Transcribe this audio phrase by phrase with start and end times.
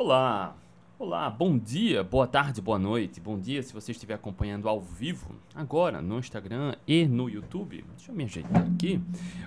[0.00, 0.56] Olá,
[0.96, 5.34] olá, bom dia, boa tarde, boa noite, bom dia se você estiver acompanhando ao vivo,
[5.52, 7.84] agora no Instagram e no YouTube.
[7.96, 9.00] Deixa eu me ajeitar aqui.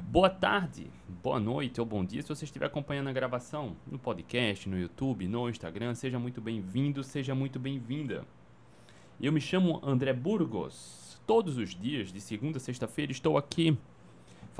[0.04, 0.92] Boa tarde,
[1.24, 5.26] boa noite ou bom dia se você estiver acompanhando a gravação no podcast, no YouTube,
[5.26, 5.96] no Instagram.
[5.96, 8.26] Seja muito bem-vindo, seja muito bem-vinda.
[9.22, 11.18] Eu me chamo André Burgos.
[11.26, 13.78] Todos os dias, de segunda a sexta-feira, estou aqui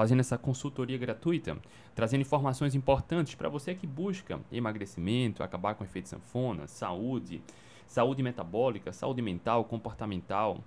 [0.02, 1.56] fazendo essa consultoria gratuita,
[1.94, 7.40] trazendo informações importantes para você que busca emagrecimento, acabar com efeito sanfona, saúde,
[7.86, 10.58] saúde metabólica, saúde mental, comportamental,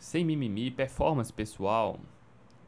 [0.00, 2.00] sem mimimi, performance pessoal,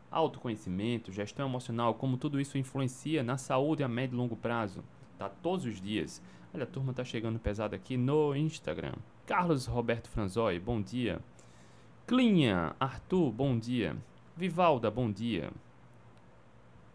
[0.09, 4.85] autoconhecimento, gestão emocional, como tudo isso influencia na saúde a médio e longo prazo,
[5.19, 5.29] tá?
[5.29, 6.23] Todos os dias.
[6.55, 8.95] Olha, a turma tá chegando pesada aqui no Instagram.
[9.27, 11.19] Carlos Roberto Franzoi, bom dia.
[12.07, 13.97] Clinha, Arthur, bom dia.
[14.37, 15.51] Vivalda, bom dia.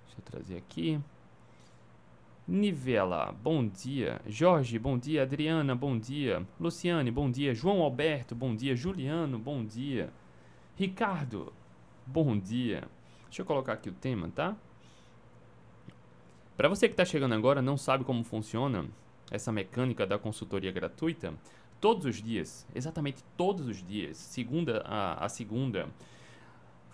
[0.05, 0.99] Deixa eu trazer aqui.
[2.47, 4.21] Nivela, bom dia.
[4.27, 5.23] Jorge, bom dia.
[5.23, 6.45] Adriana, bom dia.
[6.59, 7.55] Luciane, bom dia.
[7.55, 8.75] João Alberto, bom dia.
[8.75, 10.13] Juliano, bom dia.
[10.77, 11.51] Ricardo,
[12.05, 12.83] bom dia.
[13.25, 14.55] Deixa eu colocar aqui o tema, tá?
[16.55, 18.85] Para você que está chegando agora, não sabe como funciona
[19.31, 21.33] essa mecânica da consultoria gratuita,
[21.79, 25.87] todos os dias, exatamente todos os dias, segunda a, a segunda,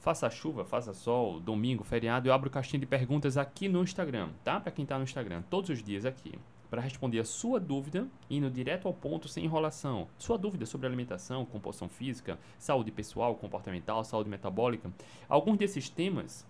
[0.07, 4.57] Faça chuva, faça sol, domingo, feriado, eu abro caixinha de perguntas aqui no Instagram, tá?
[4.57, 8.49] Para quem tá no Instagram, todos os dias aqui, para responder a sua dúvida, indo
[8.49, 10.07] direto ao ponto sem enrolação.
[10.17, 14.89] Sua dúvida sobre alimentação, composição física, saúde pessoal, comportamental, saúde metabólica.
[15.27, 16.47] Alguns desses temas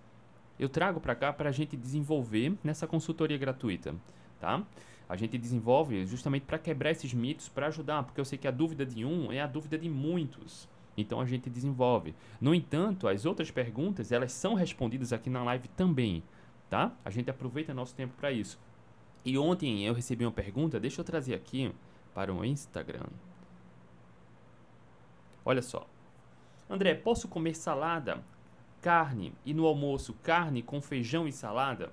[0.60, 3.96] eu trago para cá para a gente desenvolver nessa consultoria gratuita,
[4.40, 4.64] tá?
[5.10, 8.52] A gente desenvolve justamente para quebrar esses mitos, para ajudar, porque eu sei que a
[8.52, 10.70] dúvida de um é a dúvida de muitos.
[10.98, 12.16] Então a gente desenvolve.
[12.42, 16.24] No entanto, as outras perguntas, elas são respondidas aqui na live também,
[16.70, 16.92] tá?
[17.06, 18.60] A gente aproveita nosso tempo para isso.
[19.24, 21.72] E ontem eu recebi uma pergunta, deixa eu trazer aqui
[22.16, 23.06] para o Instagram.
[25.46, 25.88] Olha só.
[26.70, 28.24] André, posso comer salada,
[28.82, 31.92] carne e no almoço carne com feijão e salada?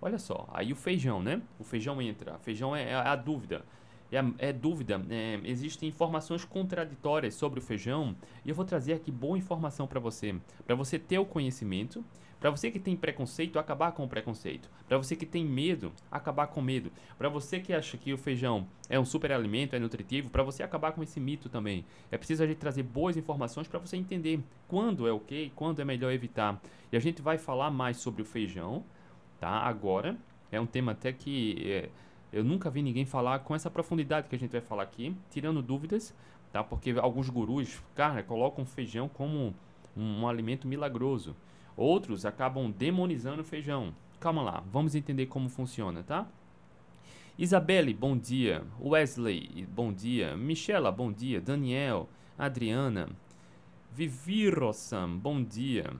[0.00, 1.42] Olha só, aí o feijão, né?
[1.58, 2.38] O feijão entra.
[2.38, 3.64] Feijão é, é a dúvida
[4.10, 9.10] é, é dúvida, é, existem informações contraditórias sobre o feijão e eu vou trazer aqui
[9.10, 10.34] boa informação para você,
[10.66, 12.04] para você ter o conhecimento,
[12.40, 16.46] para você que tem preconceito, acabar com o preconceito, para você que tem medo, acabar
[16.46, 20.30] com medo, para você que acha que o feijão é um super alimento, é nutritivo,
[20.30, 21.84] para você acabar com esse mito também.
[22.10, 25.80] É preciso a gente trazer boas informações para você entender quando é ok e quando
[25.80, 26.60] é melhor evitar.
[26.92, 28.84] E a gente vai falar mais sobre o feijão,
[29.40, 29.50] tá?
[29.50, 30.16] Agora
[30.50, 31.88] é um tema até que é,
[32.32, 35.62] eu nunca vi ninguém falar com essa profundidade que a gente vai falar aqui, tirando
[35.62, 36.14] dúvidas,
[36.52, 36.62] tá?
[36.62, 39.54] Porque alguns gurus, cara, colocam feijão como
[39.96, 41.34] um, um alimento milagroso.
[41.76, 43.94] Outros acabam demonizando o feijão.
[44.20, 46.26] Calma lá, vamos entender como funciona, tá?
[47.38, 48.64] Isabelle, bom dia.
[48.80, 50.36] Wesley, bom dia.
[50.36, 51.40] Michela, bom dia.
[51.40, 53.08] Daniel, Adriana,
[53.92, 55.92] Vivirosam, bom dia.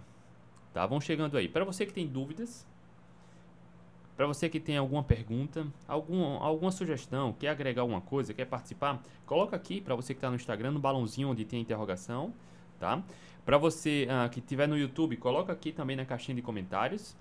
[0.75, 1.49] Tá, vão chegando aí.
[1.49, 2.67] Para você que tem dúvidas,
[4.19, 9.01] para você que tem alguma pergunta, algum, alguma sugestão, quer agregar alguma coisa, quer participar,
[9.25, 12.35] coloca aqui para você que está no Instagram, no balãozinho onde tem a interrogação,
[12.81, 13.01] tá?
[13.47, 17.15] Para você uh, que estiver no YouTube, coloca aqui também na caixinha de comentários.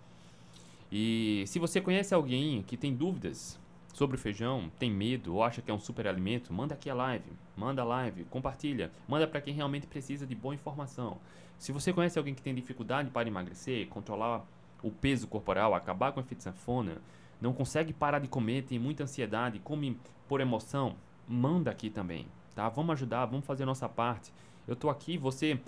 [0.91, 3.59] E se você conhece alguém que tem dúvidas
[3.93, 6.95] sobre o feijão, tem medo ou acha que é um super alimento, manda aqui a
[6.95, 11.19] live, manda a live, compartilha, manda para quem realmente precisa de boa informação.
[11.59, 14.43] Se você conhece alguém que tem dificuldade para emagrecer, controlar
[14.81, 16.97] o peso corporal, acabar com a efeito sanfona,
[17.41, 20.95] não consegue parar de comer, tem muita ansiedade, come por emoção,
[21.27, 22.67] manda aqui também, tá?
[22.69, 24.33] Vamos ajudar, vamos fazer a nossa parte.
[24.67, 25.59] Eu tô aqui, você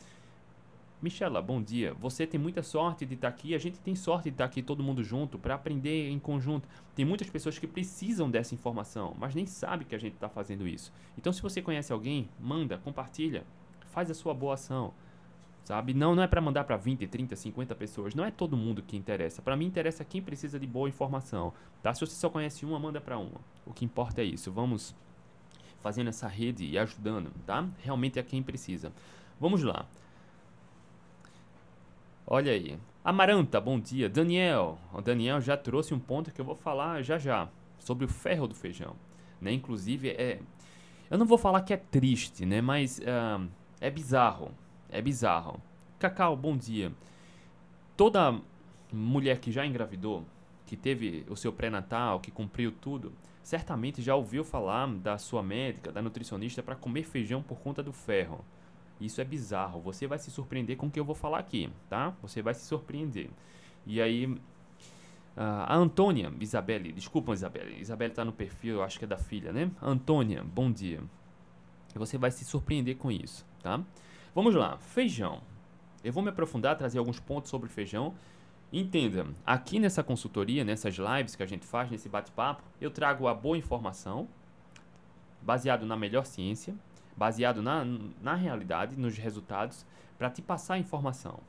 [1.01, 1.93] Michela, bom dia.
[1.93, 3.55] Você tem muita sorte de estar tá aqui.
[3.55, 6.67] A gente tem sorte de estar tá aqui todo mundo junto para aprender em conjunto.
[6.93, 10.67] Tem muitas pessoas que precisam dessa informação, mas nem sabe que a gente está fazendo
[10.67, 10.91] isso.
[11.17, 13.45] Então, se você conhece alguém, manda, compartilha,
[13.91, 14.93] faz a sua boa ação
[15.63, 15.93] sabe?
[15.93, 18.97] Não, não é para mandar para 20, 30, 50 pessoas, não é todo mundo que
[18.97, 19.41] interessa.
[19.41, 21.93] Para mim interessa quem precisa de boa informação, tá?
[21.93, 23.39] Se você só conhece uma, manda para uma.
[23.65, 24.51] O que importa é isso.
[24.51, 24.95] Vamos
[25.79, 27.67] fazendo essa rede e ajudando, tá?
[27.79, 28.91] Realmente é quem precisa.
[29.39, 29.85] Vamos lá.
[32.27, 32.77] Olha aí.
[33.03, 34.09] Amaranta, bom dia.
[34.09, 34.77] Daniel.
[34.93, 37.49] O Daniel já trouxe um ponto que eu vou falar já já
[37.79, 38.95] sobre o ferro do feijão,
[39.41, 39.51] né?
[39.51, 40.39] Inclusive é
[41.09, 42.61] eu não vou falar que é triste, né?
[42.61, 43.47] Mas uh,
[43.81, 44.51] é bizarro
[44.91, 45.61] é bizarro.
[45.97, 46.91] Cacau, bom dia.
[47.95, 48.39] Toda
[48.91, 50.25] mulher que já engravidou,
[50.65, 53.11] que teve o seu pré-natal, que cumpriu tudo,
[53.43, 57.91] certamente já ouviu falar da sua médica, da nutricionista, para comer feijão por conta do
[57.91, 58.43] ferro.
[59.01, 59.81] Isso é bizarro.
[59.81, 62.13] Você vai se surpreender com o que eu vou falar aqui, tá?
[62.21, 63.29] Você vai se surpreender.
[63.85, 64.37] E aí,
[65.35, 69.53] a Antônia Isabelle, desculpa Isabelle, Isabelle está no perfil, eu acho que é da filha,
[69.53, 69.71] né?
[69.81, 71.01] Antônia, bom dia.
[71.95, 73.81] Você vai se surpreender com isso, tá?
[74.33, 75.41] Vamos lá, feijão.
[76.03, 78.13] Eu vou me aprofundar, trazer alguns pontos sobre feijão.
[78.71, 83.33] Entenda, aqui nessa consultoria, nessas lives que a gente faz, nesse bate-papo, eu trago a
[83.33, 84.27] boa informação,
[85.41, 86.75] baseado na melhor ciência,
[87.17, 87.83] baseado na,
[88.21, 89.83] na realidade, nos resultados,
[90.17, 91.39] para te passar a informação.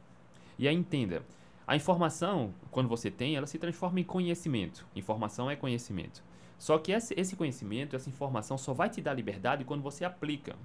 [0.59, 1.23] E aí entenda,
[1.67, 4.87] a informação, quando você tem, ela se transforma em conhecimento.
[4.97, 6.25] Informação é conhecimento.
[6.59, 10.57] Só que esse conhecimento, essa informação só vai te dar liberdade quando você aplica.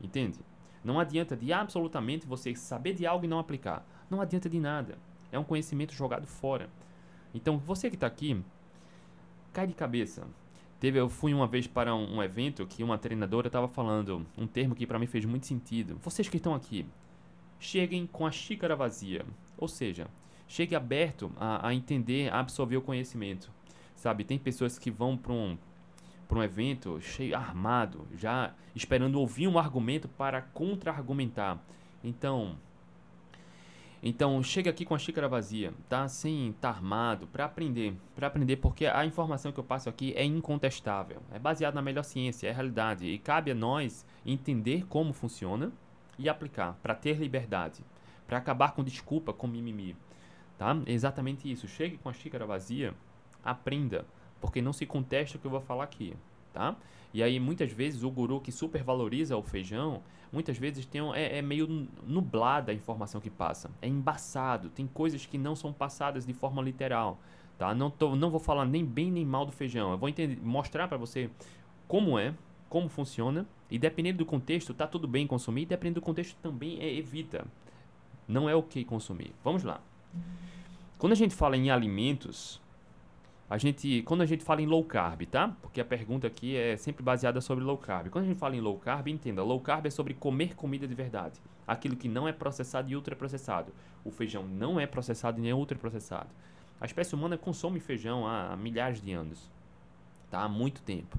[0.00, 0.38] Entende?
[0.82, 3.86] Não adianta de absolutamente você saber de algo e não aplicar.
[4.08, 4.98] Não adianta de nada.
[5.30, 6.68] É um conhecimento jogado fora.
[7.34, 8.42] Então, você que está aqui,
[9.52, 10.26] cai de cabeça.
[10.80, 14.46] Teve, eu fui uma vez para um, um evento que uma treinadora estava falando um
[14.46, 15.98] termo que para mim fez muito sentido.
[16.02, 16.86] Vocês que estão aqui,
[17.58, 19.24] cheguem com a xícara vazia.
[19.58, 20.08] Ou seja,
[20.48, 23.50] chegue aberto a, a entender, a absorver o conhecimento.
[23.94, 25.58] Sabe, tem pessoas que vão para um,
[26.30, 31.58] para um evento cheio armado, já esperando ouvir um argumento para contra-argumentar.
[32.04, 32.56] Então,
[34.00, 36.06] então chega aqui com a xícara vazia, tá?
[36.06, 40.14] Sem estar tá armado, para aprender, para aprender porque a informação que eu passo aqui
[40.16, 45.12] é incontestável, é baseada na melhor ciência, é realidade e cabe a nós entender como
[45.12, 45.72] funciona
[46.16, 47.84] e aplicar para ter liberdade,
[48.28, 49.96] para acabar com desculpa, com mimimi,
[50.56, 50.80] tá?
[50.86, 51.66] Exatamente isso.
[51.66, 52.94] Chegue com a xícara vazia,
[53.42, 54.06] aprenda,
[54.40, 56.14] porque não se contesta o que eu vou falar aqui,
[56.52, 56.76] tá?
[57.12, 60.02] E aí muitas vezes o guru que supervaloriza o feijão,
[60.32, 64.86] muitas vezes tem um, é, é, meio nublada a informação que passa, é embaçado, tem
[64.86, 67.18] coisas que não são passadas de forma literal,
[67.58, 67.74] tá?
[67.74, 70.86] Não tô, não vou falar nem bem nem mal do feijão, eu vou entender, mostrar
[70.88, 71.28] para você
[71.88, 72.34] como é,
[72.68, 76.94] como funciona e dependendo do contexto tá tudo bem consumir, dependendo do contexto também é
[76.94, 77.44] evita,
[78.26, 79.32] não é o que consumir.
[79.42, 79.80] Vamos lá.
[80.98, 82.60] Quando a gente fala em alimentos,
[83.50, 85.48] a gente, quando a gente fala em low carb, tá?
[85.60, 88.08] Porque a pergunta aqui é sempre baseada sobre low carb.
[88.08, 90.94] Quando a gente fala em low carb, entenda, low carb é sobre comer comida de
[90.94, 91.40] verdade.
[91.66, 93.72] Aquilo que não é processado e ultraprocessado.
[94.04, 96.28] O feijão não é processado nem ultraprocessado.
[96.80, 99.50] A espécie humana consome feijão há milhares de anos.
[100.30, 100.42] Tá?
[100.42, 101.18] Há muito tempo.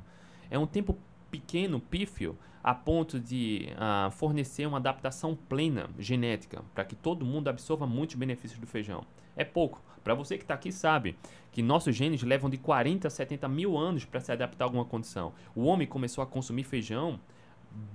[0.49, 0.97] É um tempo
[1.29, 7.49] pequeno, pífio, a ponto de uh, fornecer uma adaptação plena genética para que todo mundo
[7.49, 9.05] absorva muitos benefícios do feijão.
[9.35, 9.81] É pouco.
[10.03, 11.15] Para você que está aqui sabe
[11.51, 14.85] que nossos genes levam de 40 a 70 mil anos para se adaptar a alguma
[14.85, 15.33] condição.
[15.55, 17.19] O homem começou a consumir feijão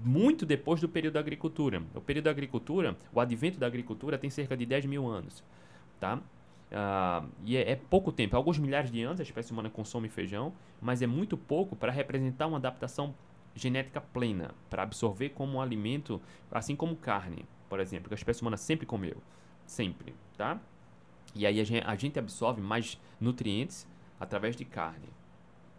[0.04, 1.82] muito depois do período da agricultura.
[1.94, 5.42] O período da agricultura, o advento da agricultura tem cerca de 10 mil anos.
[5.98, 6.16] Tá?
[6.16, 10.52] Uh, e é, é, pouco tempo, alguns milhares de anos a espécie humana consome feijão,
[10.80, 13.14] mas é muito pouco para representar uma adaptação
[13.54, 18.42] genética plena, para absorver como um alimento, assim como carne, por exemplo, que a espécie
[18.42, 19.16] humana sempre comeu.
[19.64, 20.60] Sempre, tá?
[21.34, 23.86] E aí a gente, a gente absorve mais nutrientes
[24.18, 25.08] através de carne.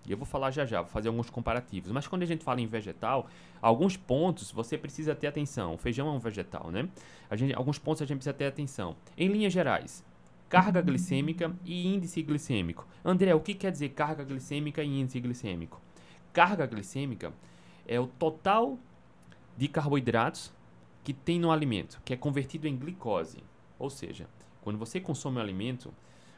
[0.05, 1.91] E eu vou falar já já, vou fazer alguns comparativos.
[1.91, 3.27] Mas quando a gente fala em vegetal,
[3.61, 5.73] alguns pontos você precisa ter atenção.
[5.73, 6.88] O feijão é um vegetal, né?
[7.29, 8.95] A gente, alguns pontos a gente precisa ter atenção.
[9.17, 10.05] Em linhas gerais,
[10.47, 12.88] carga glicêmica e índice glicêmico.
[13.03, 15.81] André, o que quer dizer carga glicêmica e índice glicêmico?
[16.31, 17.33] Carga glicêmica
[17.85, 18.79] é o total
[19.57, 20.53] de carboidratos
[21.03, 23.39] que tem no alimento, que é convertido em glicose.
[23.77, 24.27] Ou seja,
[24.68, 25.94] quando você consome um alimento,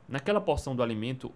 [0.08, 1.32] naquela porção do alimento,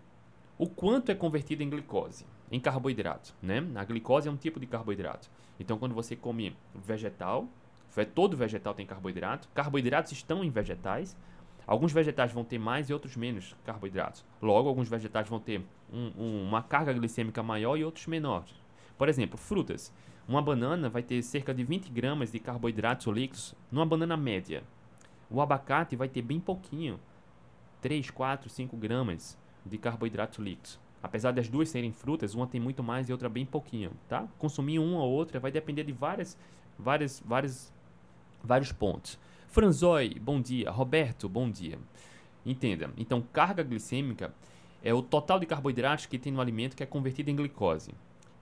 [0.60, 3.68] o quanto é convertido em glicose, em carboidrato, né?
[3.74, 5.28] A glicose é um tipo de carboidrato.
[5.60, 7.48] Então, quando você come vegetal,
[8.14, 9.50] todo vegetal tem carboidrato.
[9.56, 11.18] Carboidratos estão em vegetais.
[11.66, 14.24] Alguns vegetais vão ter mais e outros menos carboidratos.
[14.40, 18.54] Logo, alguns vegetais vão ter um, um, uma carga glicêmica maior e outros menores.
[19.00, 19.92] Por exemplo, frutas.
[20.28, 24.62] Uma banana vai ter cerca de 20 gramas de carboidratos líquidos numa banana média.
[25.34, 27.00] O abacate vai ter bem pouquinho,
[27.82, 29.36] 3, 4, 5 gramas
[29.66, 30.80] de carboidratos líquidos.
[31.02, 34.28] Apesar das duas serem frutas, uma tem muito mais e outra bem pouquinho, tá?
[34.38, 36.38] Consumir uma ou outra vai depender de várias,
[36.78, 37.74] várias, várias,
[38.44, 39.18] vários pontos.
[39.48, 40.70] Franzoi, bom dia.
[40.70, 41.80] Roberto, bom dia.
[42.46, 42.92] Entenda.
[42.96, 44.32] Então, carga glicêmica
[44.84, 47.92] é o total de carboidratos que tem no alimento que é convertido em glicose.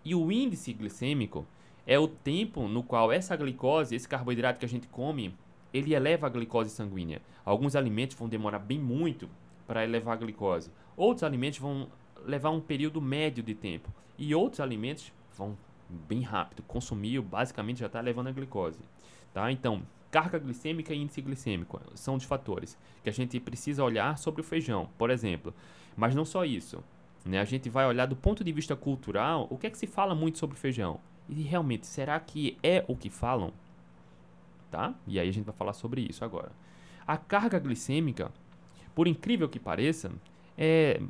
[0.03, 1.47] E o índice glicêmico
[1.87, 5.33] é o tempo no qual essa glicose, esse carboidrato que a gente come,
[5.73, 7.21] ele eleva a glicose sanguínea.
[7.45, 9.29] Alguns alimentos vão demorar bem muito
[9.67, 10.71] para elevar a glicose.
[10.97, 11.87] Outros alimentos vão
[12.25, 13.89] levar um período médio de tempo.
[14.17, 15.57] E outros alimentos vão
[15.89, 16.63] bem rápido.
[16.63, 18.79] Consumiu, basicamente já está levando a glicose.
[19.33, 19.51] Tá?
[19.51, 24.41] Então, carga glicêmica e índice glicêmico são os fatores que a gente precisa olhar sobre
[24.41, 25.53] o feijão, por exemplo.
[25.95, 26.83] Mas não só isso.
[27.25, 27.39] Né?
[27.39, 30.13] A gente vai olhar do ponto de vista cultural o que é que se fala
[30.13, 30.99] muito sobre feijão.
[31.29, 33.53] E realmente, será que é o que falam?
[34.71, 34.95] Tá?
[35.05, 36.51] E aí a gente vai falar sobre isso agora.
[37.05, 38.31] A carga glicêmica,
[38.95, 40.11] por incrível que pareça,
[40.57, 41.01] é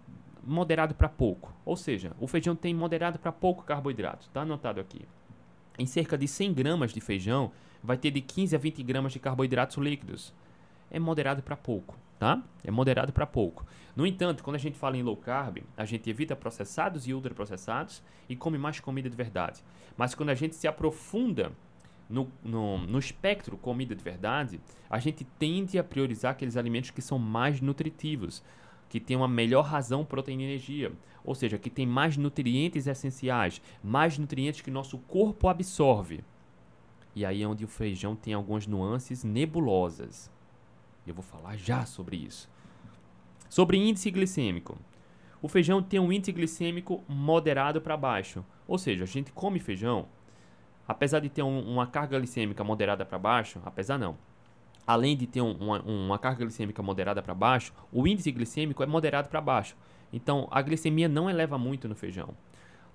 [0.43, 1.53] moderado para pouco.
[1.63, 4.27] Ou seja, o feijão tem moderado para pouco carboidrato.
[4.27, 5.01] Está anotado aqui.
[5.77, 7.51] Em cerca de 100 gramas de feijão,
[7.83, 10.33] vai ter de 15 a 20 gramas de carboidratos líquidos.
[10.89, 12.43] É moderado para pouco, tá?
[12.63, 13.65] É moderado para pouco.
[13.95, 18.01] No entanto, quando a gente fala em low carb, a gente evita processados e ultraprocessados
[18.27, 19.63] e come mais comida de verdade.
[19.95, 21.51] Mas quando a gente se aprofunda
[22.11, 27.01] no, no, no espectro comida de verdade, a gente tende a priorizar aqueles alimentos que
[27.01, 28.43] são mais nutritivos,
[28.89, 30.91] que têm uma melhor razão proteína e energia,
[31.23, 36.23] ou seja, que tem mais nutrientes essenciais, mais nutrientes que nosso corpo absorve.
[37.15, 40.29] E aí é onde o feijão tem algumas nuances nebulosas.
[41.05, 42.49] Eu vou falar já sobre isso.
[43.49, 44.77] Sobre índice glicêmico.
[45.41, 48.45] O feijão tem um índice glicêmico moderado para baixo.
[48.67, 50.07] Ou seja, a gente come feijão,
[50.87, 54.17] apesar de ter um, uma carga glicêmica moderada para baixo, apesar não,
[54.85, 58.85] além de ter um, uma, uma, carga glicêmica moderada para baixo, o índice glicêmico é
[58.85, 59.75] moderado para baixo.
[60.11, 62.29] Então a glicemia não eleva muito no feijão.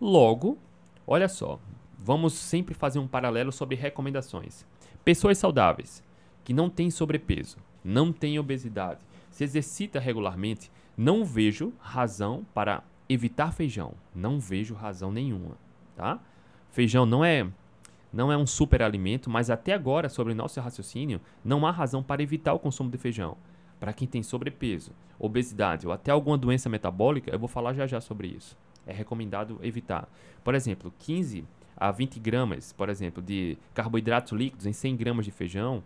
[0.01, 0.59] Logo,
[1.07, 1.59] olha só,
[1.99, 4.67] vamos sempre fazer um paralelo sobre recomendações.
[5.05, 6.03] Pessoas saudáveis
[6.45, 9.01] que não têm sobrepeso, não têm obesidade,
[9.31, 13.95] se exercita regularmente, não vejo razão para evitar feijão.
[14.15, 15.57] Não vejo razão nenhuma,
[15.95, 16.21] tá?
[16.71, 17.47] Feijão não é
[18.13, 22.23] não é um super alimento, mas até agora, sobre nosso raciocínio, não há razão para
[22.23, 23.37] evitar o consumo de feijão.
[23.79, 28.01] Para quem tem sobrepeso, obesidade ou até alguma doença metabólica, eu vou falar já já
[28.01, 28.57] sobre isso.
[28.87, 30.09] É recomendado evitar.
[30.43, 31.45] Por exemplo, 15
[31.77, 35.83] a 20 gramas, por exemplo, de carboidratos líquidos em 100 gramas de feijão,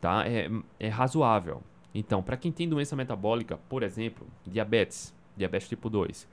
[0.00, 0.26] tá?
[0.26, 1.62] é, é razoável.
[1.94, 6.28] Então, para quem tem doença metabólica, por exemplo, diabetes, diabetes tipo 2,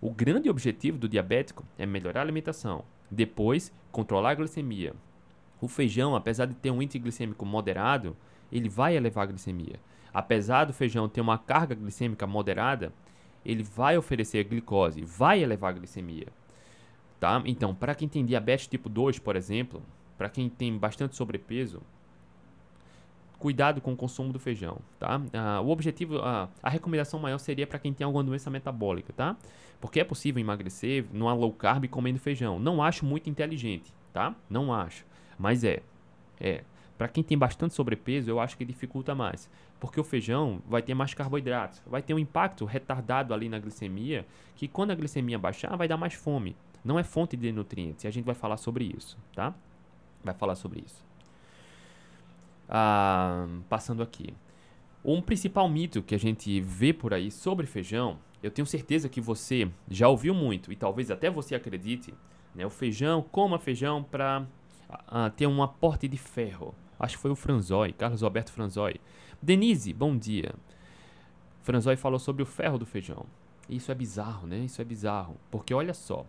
[0.00, 4.94] o grande objetivo do diabético é melhorar a alimentação, depois, controlar a glicemia.
[5.60, 8.16] O feijão, apesar de ter um índice glicêmico moderado,
[8.50, 9.78] ele vai elevar a glicemia.
[10.12, 12.92] Apesar do feijão ter uma carga glicêmica moderada,
[13.44, 16.28] ele vai oferecer glicose, vai elevar a glicemia.
[17.18, 17.42] Tá?
[17.44, 19.82] Então, para quem tem diabetes tipo 2, por exemplo,
[20.16, 21.82] para quem tem bastante sobrepeso,
[23.40, 25.20] cuidado com o consumo do feijão, tá?
[25.32, 29.34] Ah, o objetivo, ah, a recomendação maior seria para quem tem alguma doença metabólica, tá?
[29.80, 32.60] Porque é possível emagrecer numa low carb comendo feijão.
[32.60, 34.36] Não acho muito inteligente, tá?
[34.48, 35.06] Não acho,
[35.38, 35.82] mas é,
[36.38, 36.62] é.
[36.98, 40.92] Para quem tem bastante sobrepeso, eu acho que dificulta mais, porque o feijão vai ter
[40.92, 45.74] mais carboidratos, vai ter um impacto retardado ali na glicemia, que quando a glicemia baixar,
[45.76, 46.54] vai dar mais fome.
[46.84, 48.04] Não é fonte de nutrientes.
[48.04, 49.54] E a gente vai falar sobre isso, tá?
[50.22, 51.09] Vai falar sobre isso
[52.70, 54.32] ah, passando aqui.
[55.04, 59.20] Um principal mito que a gente vê por aí sobre feijão, eu tenho certeza que
[59.20, 62.14] você já ouviu muito e talvez até você acredite,
[62.54, 62.64] né?
[62.64, 64.46] O feijão, coma feijão para
[65.08, 66.74] ah, ter um aporte de ferro.
[66.98, 68.96] Acho que foi o Franzói, Carlos Alberto Franzói.
[69.42, 70.54] Denise, bom dia.
[71.62, 73.24] Franzói falou sobre o ferro do feijão.
[73.68, 74.58] Isso é bizarro, né?
[74.58, 75.36] Isso é bizarro.
[75.50, 76.26] Porque olha só,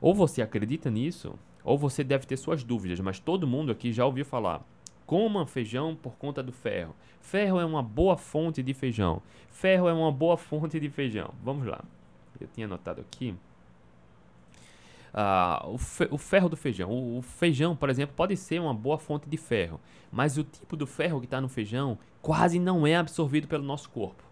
[0.00, 4.06] ou você acredita nisso, ou você deve ter suas dúvidas, mas todo mundo aqui já
[4.06, 4.64] ouviu falar
[5.08, 6.94] Coma feijão por conta do ferro.
[7.22, 9.22] Ferro é uma boa fonte de feijão.
[9.48, 11.32] Ferro é uma boa fonte de feijão.
[11.42, 11.82] Vamos lá.
[12.38, 13.34] Eu tinha anotado aqui.
[15.14, 16.90] Ah, o, fe o, ferro do feijão.
[16.90, 19.80] O, o, feijão, por exemplo, pode ser uma boa fonte de ferro,
[20.12, 23.88] mas o tipo do ferro que está no feijão quase não é absorvido pelo nosso
[23.88, 24.22] corpo.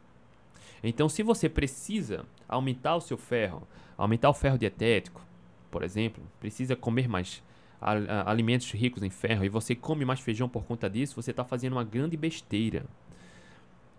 [0.85, 3.67] Então, se você precisa aumentar o seu ferro,
[3.97, 5.23] aumentar o ferro dietético,
[5.71, 7.43] por exemplo, precisa comer mais
[7.81, 11.73] alimentos ricos em ferro e você come mais feijão por conta disso, você está fazendo
[11.75, 12.85] uma grande besteira.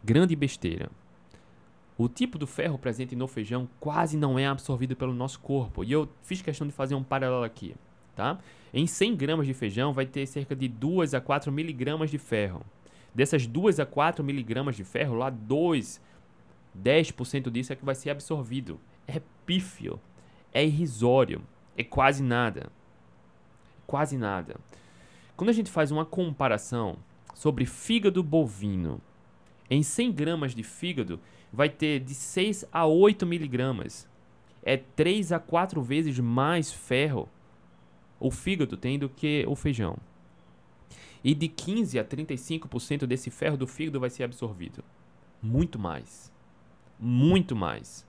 [0.04, 0.90] Grande besteira.
[1.98, 5.84] O tipo do ferro presente no feijão quase não é absorvido pelo nosso corpo.
[5.84, 7.76] E eu fiz questão de fazer um paralelo aqui.
[8.16, 8.40] Tá?
[8.74, 12.64] Em 100 gramas de feijão vai ter cerca de 2 a 4 miligramas de ferro.
[13.14, 16.00] Dessas 2 a 4 miligramas de ferro, lá 2,
[16.80, 18.80] 10% disso é que vai ser absorvido.
[19.08, 20.00] É pífio,
[20.54, 21.42] é irrisório,
[21.76, 22.72] é quase nada
[23.88, 24.58] quase nada.
[25.36, 26.98] Quando a gente faz uma comparação
[27.34, 29.02] sobre fígado bovino,
[29.70, 31.20] em 100 gramas de fígado
[31.52, 34.08] vai ter de 6 a 8 miligramas.
[34.62, 37.30] É 3 a 4 vezes mais ferro
[38.20, 39.98] o fígado tem do que o feijão.
[41.24, 44.84] E de 15 a 35% desse ferro do fígado vai ser absorvido.
[45.42, 46.32] Muito mais.
[47.00, 48.07] Muito mais.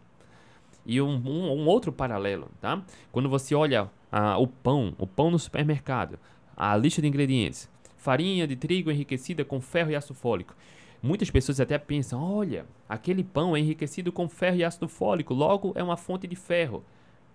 [0.89, 2.83] E um, um, um outro paralelo, tá?
[3.13, 6.19] Quando você olha ah, o pão, o pão no supermercado,
[6.57, 10.57] a lista de ingredientes, farinha de trigo enriquecida com ferro e ácido fólico.
[11.03, 15.73] Muitas pessoas até pensam: olha, aquele pão é enriquecido com ferro e ácido fólico, logo
[15.75, 16.83] é uma fonte de ferro.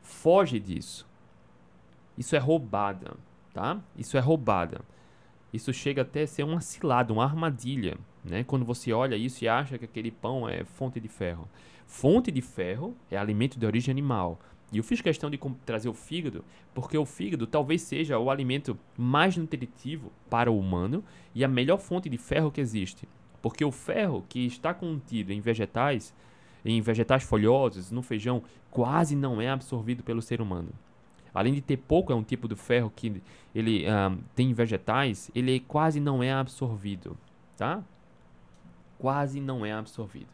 [0.01, 1.07] Foge disso.
[2.17, 3.15] Isso é roubada,
[3.53, 3.79] tá?
[3.95, 4.81] Isso é roubada.
[5.53, 8.43] isso chega até a ser uma cilada, uma armadilha, né?
[8.43, 11.47] Quando você olha isso e acha que aquele pão é fonte de ferro.
[11.85, 14.39] Fonte de ferro é alimento de origem animal.
[14.71, 18.77] E eu fiz questão de trazer o fígado, porque o fígado talvez seja o alimento
[18.97, 21.03] mais nutritivo para o humano
[21.35, 23.07] e a melhor fonte de ferro que existe.
[23.39, 26.11] Porque o ferro que está contido em vegetais,
[26.65, 30.69] em vegetais folhosos, no feijão, quase não é absorvido pelo ser humano.
[31.33, 33.21] Além de ter pouco, é um tipo de ferro que
[33.53, 37.17] ele um, tem em vegetais, ele quase não é absorvido,
[37.57, 37.83] tá?
[38.97, 40.29] Quase não é absorvido.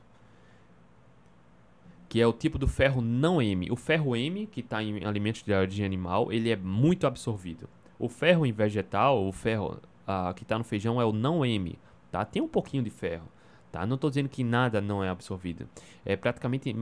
[2.10, 3.72] Que é o tipo do ferro não M.
[3.72, 7.70] O ferro M, que está em alimentos de origem animal, ele é muito absorvido.
[7.98, 11.78] O ferro em vegetal, o ferro uh, que está no feijão é o não M,
[12.12, 12.26] tá?
[12.26, 13.28] Tem um pouquinho de ferro,
[13.72, 13.86] tá?
[13.86, 15.70] Não estou dizendo que nada não é absorvido.
[16.04, 16.76] É praticamente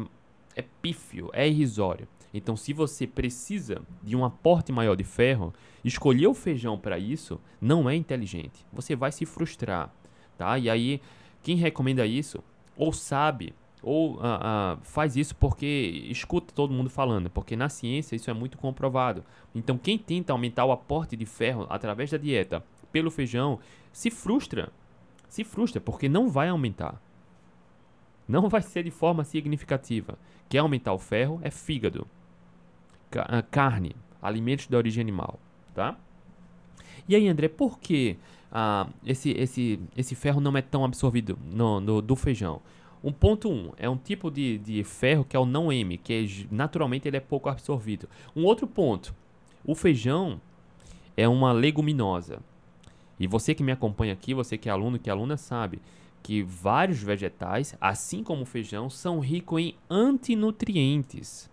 [0.55, 2.07] é pífio, é irrisório.
[2.33, 5.53] Então, se você precisa de um aporte maior de ferro,
[5.83, 8.65] escolher o feijão para isso não é inteligente.
[8.73, 9.93] Você vai se frustrar,
[10.37, 10.57] tá?
[10.57, 11.01] E aí,
[11.41, 12.43] quem recomenda isso,
[12.75, 18.15] ou sabe, ou uh, uh, faz isso porque escuta todo mundo falando, porque na ciência
[18.15, 19.23] isso é muito comprovado.
[19.53, 23.59] Então, quem tenta aumentar o aporte de ferro através da dieta pelo feijão
[23.91, 24.71] se frustra,
[25.29, 27.01] se frustra porque não vai aumentar.
[28.27, 30.17] Não vai ser de forma significativa.
[30.49, 32.05] Quer aumentar o ferro é fígado.
[33.15, 35.39] Ah, carne, alimentos de origem animal,
[35.73, 35.97] tá?
[37.07, 38.17] E aí, André, por que
[38.51, 42.61] ah, esse, esse, esse ferro não é tão absorvido no, no, do feijão?
[43.07, 45.97] Um ponto 1 um, é um tipo de, de ferro que é o não M,
[45.97, 48.09] que é, naturalmente ele é pouco absorvido.
[48.35, 49.15] Um outro ponto,
[49.65, 50.41] o feijão
[51.15, 52.39] é uma leguminosa.
[53.17, 55.79] E você que me acompanha aqui, você que é aluno, que é aluna, sabe
[56.21, 61.49] que vários vegetais, assim como o feijão, são ricos em antinutrientes.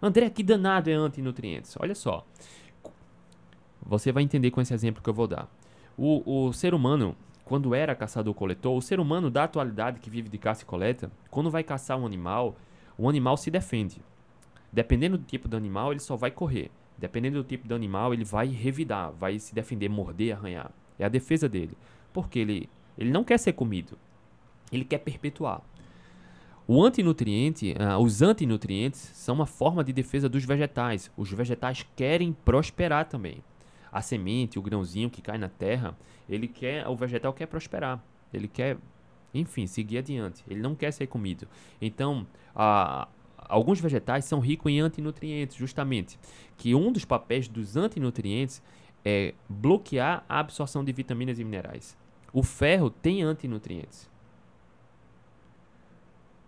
[0.00, 1.76] André, que danado é antinutrientes?
[1.78, 2.24] Olha só.
[3.82, 5.46] Você vai entender com esse exemplo que eu vou dar.
[5.94, 7.14] O, o ser humano,
[7.50, 11.50] quando era caçador-coletor, o ser humano da atualidade que vive de caça e coleta, quando
[11.50, 12.54] vai caçar um animal,
[12.96, 14.00] o animal se defende.
[14.72, 16.70] Dependendo do tipo do animal, ele só vai correr.
[16.96, 20.70] Dependendo do tipo do animal, ele vai revidar, vai se defender, morder, arranhar.
[20.96, 21.76] É a defesa dele.
[22.12, 23.98] Porque ele, ele não quer ser comido.
[24.70, 25.60] Ele quer perpetuar.
[26.68, 31.10] O antinutriente, uh, os antinutrientes são uma forma de defesa dos vegetais.
[31.16, 33.42] Os vegetais querem prosperar também.
[33.92, 35.96] A semente, o grãozinho que cai na terra,
[36.28, 38.02] ele quer, o vegetal quer prosperar.
[38.32, 38.76] Ele quer,
[39.34, 40.44] enfim, seguir adiante.
[40.48, 41.48] Ele não quer ser comido.
[41.80, 46.18] Então, uh, alguns vegetais são ricos em antinutrientes, justamente.
[46.56, 48.62] Que um dos papéis dos antinutrientes
[49.04, 51.96] é bloquear a absorção de vitaminas e minerais.
[52.32, 54.08] O ferro tem antinutrientes.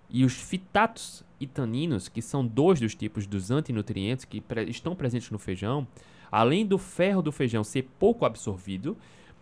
[0.09, 4.95] E os fitatos e taninos, que são dois dos tipos dos antinutrientes que pre estão
[4.95, 5.89] presentes no feijão,
[6.33, 8.97] além do ferro do feijão ser pouco absorvido,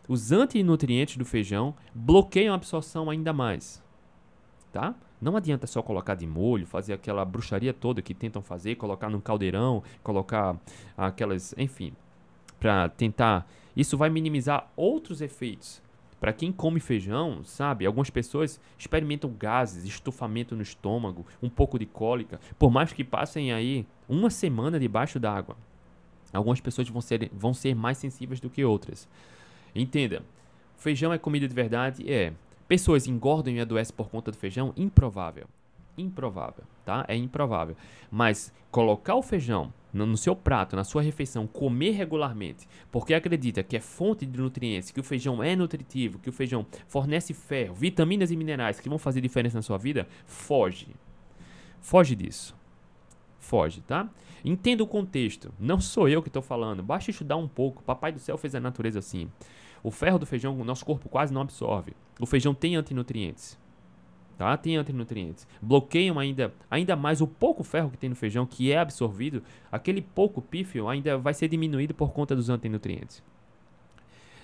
[0.09, 3.81] os antinutrientes do feijão bloqueiam a absorção ainda mais.
[4.73, 4.97] Tá?
[5.21, 9.21] Não adianta só colocar de molho, fazer aquela bruxaria toda que tentam fazer, colocar num
[9.21, 10.57] caldeirão, colocar
[10.97, 11.93] aquelas, enfim,
[12.59, 13.49] para tentar.
[13.77, 15.81] Isso vai minimizar outros efeitos
[16.21, 21.87] para quem come feijão, sabe, algumas pessoas experimentam gases, estufamento no estômago, um pouco de
[21.87, 25.57] cólica, por mais que passem aí uma semana debaixo d'água.
[26.33, 29.09] Algumas pessoas vão ser, vão ser mais sensíveis do que outras.
[29.75, 30.23] Entenda,
[30.77, 32.11] feijão é comida de verdade?
[32.11, 32.33] É.
[32.69, 34.73] Pessoas engordam e adoecem por conta do feijão?
[34.77, 35.47] Improvável.
[35.99, 37.05] Improvável, tá?
[37.09, 37.77] É improvável.
[38.11, 43.77] Mas colocar o feijão no seu prato, na sua refeição, comer regularmente, porque acredita que
[43.77, 48.31] é fonte de nutrientes, que o feijão é nutritivo, que o feijão fornece ferro, vitaminas
[48.31, 50.89] e minerais que vão fazer diferença na sua vida, foge.
[51.81, 52.60] Foge disso.
[53.41, 54.09] Foge, tá?
[54.45, 55.53] Entenda o contexto.
[55.59, 56.83] Não sou eu que estou falando.
[56.83, 57.83] Basta estudar um pouco.
[57.83, 59.29] Papai do céu fez a natureza assim.
[59.83, 61.95] O ferro do feijão, o nosso corpo quase não absorve.
[62.21, 63.59] O feijão tem antinutrientes
[64.41, 64.57] tá?
[64.57, 65.47] Tem antinutrientes.
[65.61, 70.01] Bloqueiam ainda, ainda mais o pouco ferro que tem no feijão, que é absorvido, aquele
[70.01, 73.23] pouco pífio ainda vai ser diminuído por conta dos antinutrientes.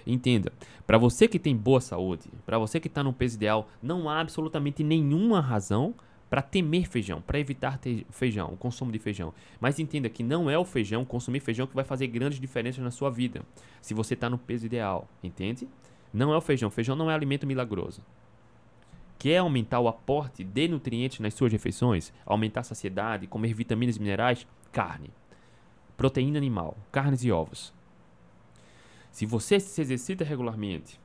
[0.07, 0.53] Entenda,
[0.87, 4.21] para você que tem boa saúde, para você que está no peso ideal, não há
[4.21, 5.95] absolutamente nenhuma razão
[6.29, 7.79] para temer feijão, para evitar
[8.11, 9.33] feijão, o consumo de feijão.
[9.61, 12.91] Mas entenda que não é o feijão, consumir feijão, que vai fazer grandes diferenças na
[12.91, 13.43] sua vida,
[13.81, 15.69] se você está no peso ideal, entende?
[16.13, 18.03] Não é o feijão, feijão não é alimento milagroso.
[19.19, 22.13] Quer aumentar o aporte de nutrientes nas suas refeições?
[22.25, 24.47] Aumentar a saciedade, comer vitaminas e minerais?
[24.71, 25.11] Carne.
[25.97, 27.73] Proteína animal, carnes e ovos.
[29.11, 31.01] Se você se exercita regularmente,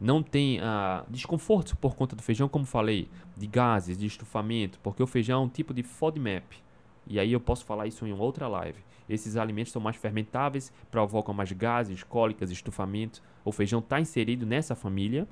[0.00, 5.02] não tem ah, desconforto por conta do feijão, como falei, de gases, de estufamento, porque
[5.02, 6.62] o feijão é um tipo de FODMAP.
[7.06, 8.78] E aí eu posso falar isso em outra live.
[9.08, 13.22] Esses alimentos são mais fermentáveis, provocam mais gases, cólicas, estufamento.
[13.44, 15.26] O feijão está inserido nessa família.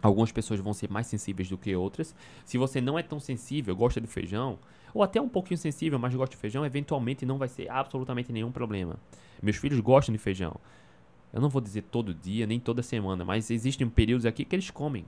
[0.00, 2.14] Algumas pessoas vão ser mais sensíveis do que outras.
[2.44, 4.58] Se você não é tão sensível, gosta de feijão,
[4.94, 8.52] ou até um pouquinho sensível, mas gosta de feijão, eventualmente não vai ser absolutamente nenhum
[8.52, 8.96] problema.
[9.42, 10.56] Meus filhos gostam de feijão.
[11.32, 14.70] Eu não vou dizer todo dia, nem toda semana, mas existem períodos aqui que eles
[14.70, 15.04] comem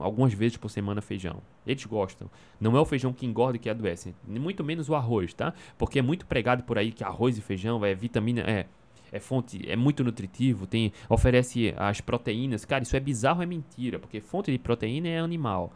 [0.00, 1.42] algumas vezes por semana feijão.
[1.66, 2.30] Eles gostam.
[2.60, 5.52] Não é o feijão que engorda e que adoece, muito menos o arroz, tá?
[5.76, 8.66] Porque é muito pregado por aí que arroz e feijão é vitamina, é
[9.12, 12.64] é fonte, é muito nutritivo, tem oferece as proteínas.
[12.64, 15.72] Cara, isso é bizarro, é mentira, porque fonte de proteína é animal.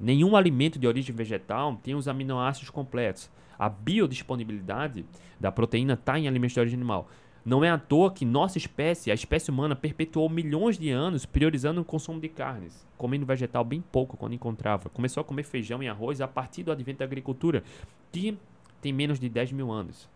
[0.00, 3.30] Nenhum alimento de origem vegetal tem os aminoácidos completos.
[3.58, 5.04] A biodisponibilidade
[5.38, 7.06] da proteína está em alimentos de origem animal.
[7.44, 11.82] Não é à toa que nossa espécie, a espécie humana, perpetuou milhões de anos priorizando
[11.82, 14.88] o consumo de carnes, comendo vegetal bem pouco quando encontrava.
[14.88, 17.62] Começou a comer feijão e arroz a partir do advento da agricultura,
[18.10, 18.38] que
[18.80, 20.08] tem menos de 10 mil anos.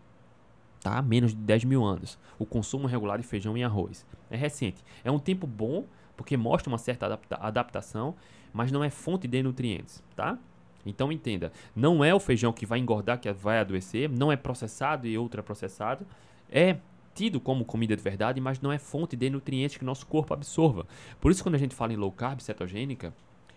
[0.80, 1.02] Tá?
[1.02, 2.18] Menos de 10 mil anos.
[2.38, 4.06] O consumo regular de feijão e arroz.
[4.30, 4.82] É recente.
[5.04, 5.84] É um tempo bom,
[6.16, 8.14] porque mostra uma certa adapta adaptação,
[8.54, 10.38] mas não é fonte de nutrientes, tá?
[10.86, 15.06] Então entenda, não é o feijão que vai engordar, que vai adoecer, não é processado
[15.06, 16.06] e ultraprocessado,
[16.50, 16.78] é
[17.18, 20.86] tido como comida de verdade, mas não é fonte de nutrientes que nosso corpo absorva.
[21.20, 23.12] Por isso, quando a gente fala em low carb cetogênica,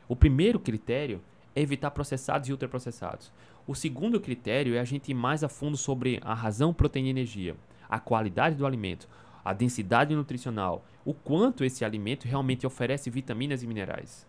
[0.08, 1.22] o primeiro critério
[1.56, 3.32] é evitar processados e ultraprocessados.
[3.68, 7.12] O segundo critério é a gente ir mais a fundo sobre a razão, proteína e
[7.12, 7.56] energia,
[7.88, 9.08] a qualidade do alimento,
[9.46, 14.26] a densidade nutricional, o quanto esse alimento realmente oferece vitaminas e minerais.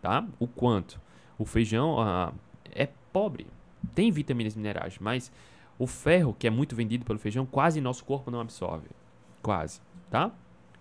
[0.00, 0.26] Tá?
[0.38, 0.98] O quanto.
[1.38, 2.32] O feijão ah,
[2.72, 3.46] é pobre,
[3.94, 5.30] tem vitaminas e minerais, mas
[5.84, 8.88] o ferro, que é muito vendido pelo feijão, quase nosso corpo não absorve.
[9.42, 10.32] Quase, tá?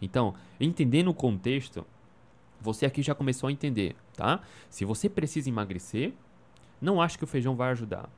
[0.02, 1.86] Então, entendendo o contexto,
[2.60, 4.42] você aqui já começou a entender, tá?
[4.70, 6.14] Se você precisa emagrecer,
[6.82, 8.10] não acho que o feijão vai ajudar.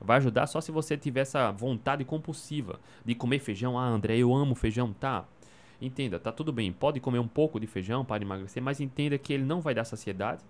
[0.00, 3.78] Vai ajudar só se você tiver essa vontade compulsiva de comer feijão.
[3.78, 5.24] Ah, André, eu amo feijão, tá?
[5.80, 6.72] Entenda, tá tudo bem.
[6.72, 9.84] Pode comer um pouco de feijão para emagrecer, mas entenda que ele não vai dar
[9.84, 10.44] saciedade,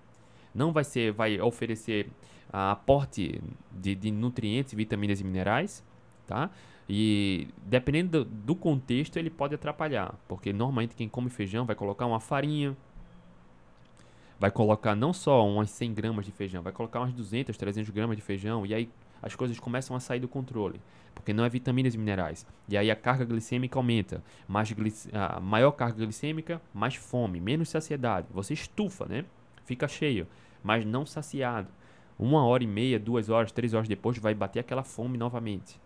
[0.54, 2.10] não vai ser, vai oferecer
[2.52, 5.82] aporte de, de nutrientes, vitaminas e minerais,
[6.26, 6.50] tá?
[6.88, 12.20] E dependendo do, contexto, ele pode atrapalhar, porque normalmente quem come feijão vai colocar uma
[12.20, 12.76] farinha,
[14.38, 18.16] vai colocar não só umas 100 gramas de feijão, vai colocar umas 200, 300 gramas
[18.16, 18.90] de feijão, e aí
[19.22, 20.80] as coisas começam a sair do controle,
[21.14, 22.44] porque não é vitaminas e minerais.
[22.68, 25.08] E aí a carga glicêmica aumenta, mais glic...
[25.12, 28.26] a maior carga glicêmica, mais fome, menos saciedade.
[28.32, 29.24] Você estufa, né?
[29.64, 30.26] Fica cheio,
[30.62, 31.68] mas não saciado
[32.22, 35.80] uma hora e meia, duas horas, três horas depois, vai bater aquela fome novamente.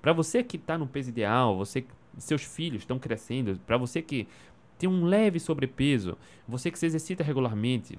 [0.00, 1.84] Para você que está no peso ideal, você,
[2.18, 4.28] seus filhos estão crescendo, para você que
[4.78, 6.16] tem um leve sobrepeso,
[6.46, 7.98] você que se exercita regularmente,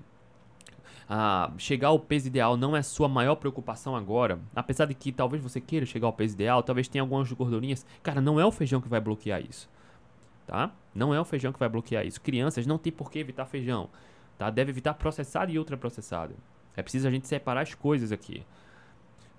[1.09, 5.41] ah, chegar ao peso ideal não é sua maior preocupação agora, apesar de que talvez
[5.41, 8.81] você queira chegar ao peso ideal, talvez tenha algumas gordurinhas, cara, não é o feijão
[8.81, 9.69] que vai bloquear isso,
[10.45, 10.71] tá?
[10.93, 12.19] Não é o feijão que vai bloquear isso.
[12.19, 13.89] Crianças não tem por que evitar feijão,
[14.37, 14.49] tá?
[14.49, 16.35] Deve evitar processado e ultraprocessado.
[16.75, 18.45] É preciso a gente separar as coisas aqui.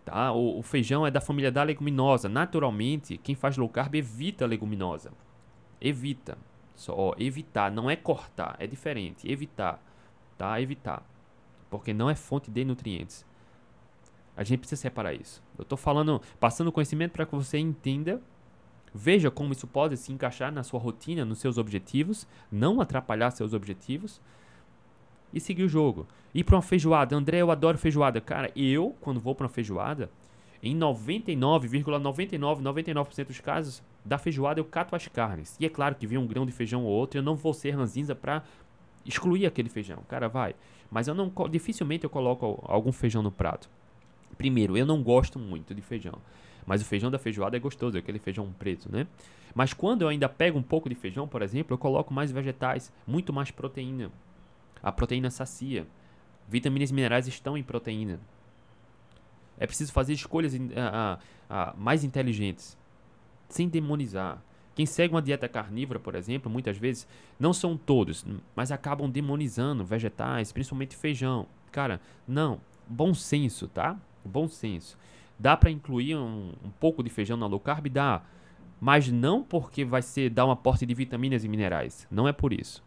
[0.04, 0.32] Tá?
[0.32, 2.28] O, o, feijão é da família da leguminosa.
[2.28, 5.12] Naturalmente, quem faz low carb evita a leguminosa.
[5.80, 6.36] Evita.
[6.74, 9.30] Só ó, evitar, não é cortar, é diferente.
[9.30, 9.82] Evitar,
[10.36, 10.60] tá?
[10.60, 11.02] Evitar.
[11.70, 13.26] Porque não é fonte de nutrientes.
[14.36, 15.42] A gente precisa separar isso.
[15.56, 18.22] Eu estou falando, passando conhecimento para que você entenda,
[18.94, 23.52] veja como isso pode se encaixar na sua rotina, nos seus objetivos, não atrapalhar seus
[23.52, 24.20] objetivos
[25.32, 26.06] e seguir o jogo.
[26.34, 27.16] Ir para uma feijoada.
[27.16, 28.20] André, eu adoro feijoada.
[28.20, 30.10] Cara, eu, quando vou para uma feijoada,
[30.62, 35.56] em 99,99, 99% dos casos, da feijoada eu cato as carnes.
[35.60, 37.70] E é claro que vem um grão de feijão ou outro, eu não vou ser
[37.70, 38.42] ranzinza para
[39.06, 40.02] excluir aquele feijão.
[40.08, 40.54] Cara, vai.
[40.90, 43.68] Mas eu não dificilmente eu coloco algum feijão no prato.
[44.36, 46.14] Primeiro, eu não gosto muito de feijão.
[46.66, 49.06] Mas o feijão da feijoada é gostoso, é aquele feijão preto, né?
[49.54, 52.92] Mas quando eu ainda pego um pouco de feijão, por exemplo, eu coloco mais vegetais,
[53.06, 54.10] muito mais proteína.
[54.82, 55.86] A proteína sacia.
[56.48, 58.18] Vitaminas e minerais estão em proteína.
[59.58, 62.78] É preciso fazer escolhas uh, uh, uh, mais inteligentes,
[63.48, 64.42] sem demonizar.
[64.74, 67.06] Quem segue uma dieta carnívora, por exemplo, muitas vezes,
[67.38, 71.46] não são todos, mas acabam demonizando vegetais, principalmente feijão.
[71.72, 72.60] Cara, não.
[72.86, 73.98] Bom senso, tá?
[74.24, 74.96] Bom senso.
[75.36, 77.88] Dá para incluir um, um, pouco de feijão na low carb?
[77.88, 78.22] Dá.
[78.80, 82.06] Mas não porque vai ser dar um aporte de vitaminas e minerais.
[82.08, 82.82] Não é por isso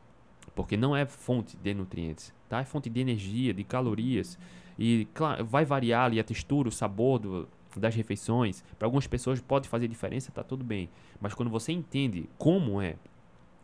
[0.56, 2.60] porque não é fonte de nutrientes, tá?
[2.60, 4.38] É fonte de energia, de calorias
[4.78, 8.64] e claro, vai variar ali a textura, o sabor do, das refeições.
[8.78, 10.90] Para algumas pessoas pode fazer diferença, tá tudo bem.
[11.20, 12.96] Mas quando você entende como é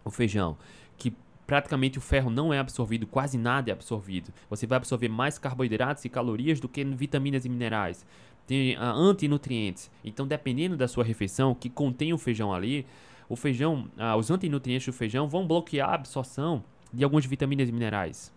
[0.03, 0.57] o feijão,
[0.97, 1.13] que
[1.45, 4.33] praticamente o ferro não é absorvido, quase nada é absorvido.
[4.49, 8.05] Você vai absorver mais carboidratos e calorias do que vitaminas e minerais.
[8.45, 9.89] tem ah, antinutrientes.
[10.03, 12.85] Então, dependendo da sua refeição que contém o feijão ali,
[13.29, 16.63] o feijão, ah, os antinutrientes do feijão vão bloquear a absorção
[16.97, 18.33] de algumas vitaminas e minerais.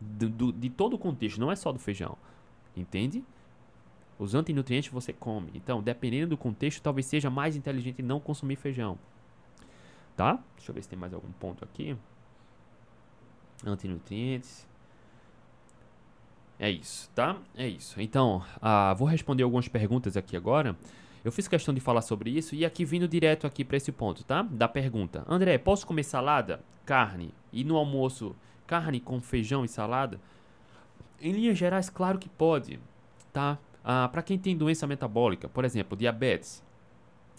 [0.00, 2.16] Do, do, de todo o contexto, não é só do feijão.
[2.76, 3.24] Entende?
[4.16, 5.50] Os antinutrientes você come.
[5.52, 8.96] Então, dependendo do contexto, talvez seja mais inteligente não consumir feijão.
[10.16, 10.38] Tá?
[10.54, 11.96] Deixa eu ver se tem mais algum ponto aqui.
[13.66, 14.64] Antinutrientes.
[16.56, 17.36] É isso, tá?
[17.56, 18.00] É isso.
[18.00, 20.76] Então, ah, vou responder algumas perguntas aqui agora.
[21.24, 24.22] Eu fiz questão de falar sobre isso e aqui vindo direto aqui para esse ponto,
[24.22, 24.42] tá?
[24.42, 25.24] Da pergunta.
[25.26, 30.20] André, posso comer salada, carne e no almoço carne com feijão e salada?
[31.18, 32.78] Em linhas gerais, claro que pode,
[33.32, 33.58] tá?
[33.82, 36.62] Ah, para quem tem doença metabólica, por exemplo, diabetes,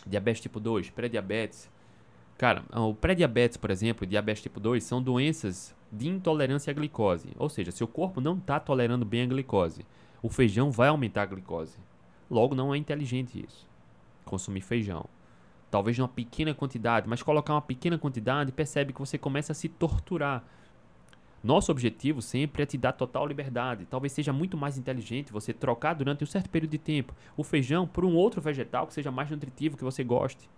[0.05, 1.69] diabetes tipo 2, pré-diabetes.
[2.39, 7.29] Cara, o pré-diabetes, por exemplo, diabetes tipo 2 são doenças de intolerância à glicose.
[7.37, 9.85] Ou seja, seu corpo não está tolerando bem a glicose.
[10.23, 11.77] O feijão vai aumentar a glicose.
[12.31, 13.74] Logo, não é inteligente isso
[14.25, 15.05] consumir feijão.
[15.71, 19.69] Talvez numa pequena quantidade, mas colocar uma pequena quantidade percebe que você começa a se
[19.69, 20.43] torturar.
[21.43, 23.85] Nosso objetivo sempre é te dar total liberdade.
[23.85, 27.85] Talvez seja muito mais inteligente você trocar durante um certo período de tempo o feijão
[27.85, 30.49] por um outro vegetal que seja mais nutritivo, que você goste.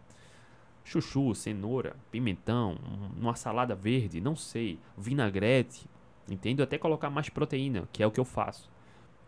[0.83, 2.77] Chuchu, cenoura, pimentão,
[3.17, 5.89] uma salada verde, não sei, vinagrete,
[6.29, 8.69] entendo até colocar mais proteína, que é o que eu faço,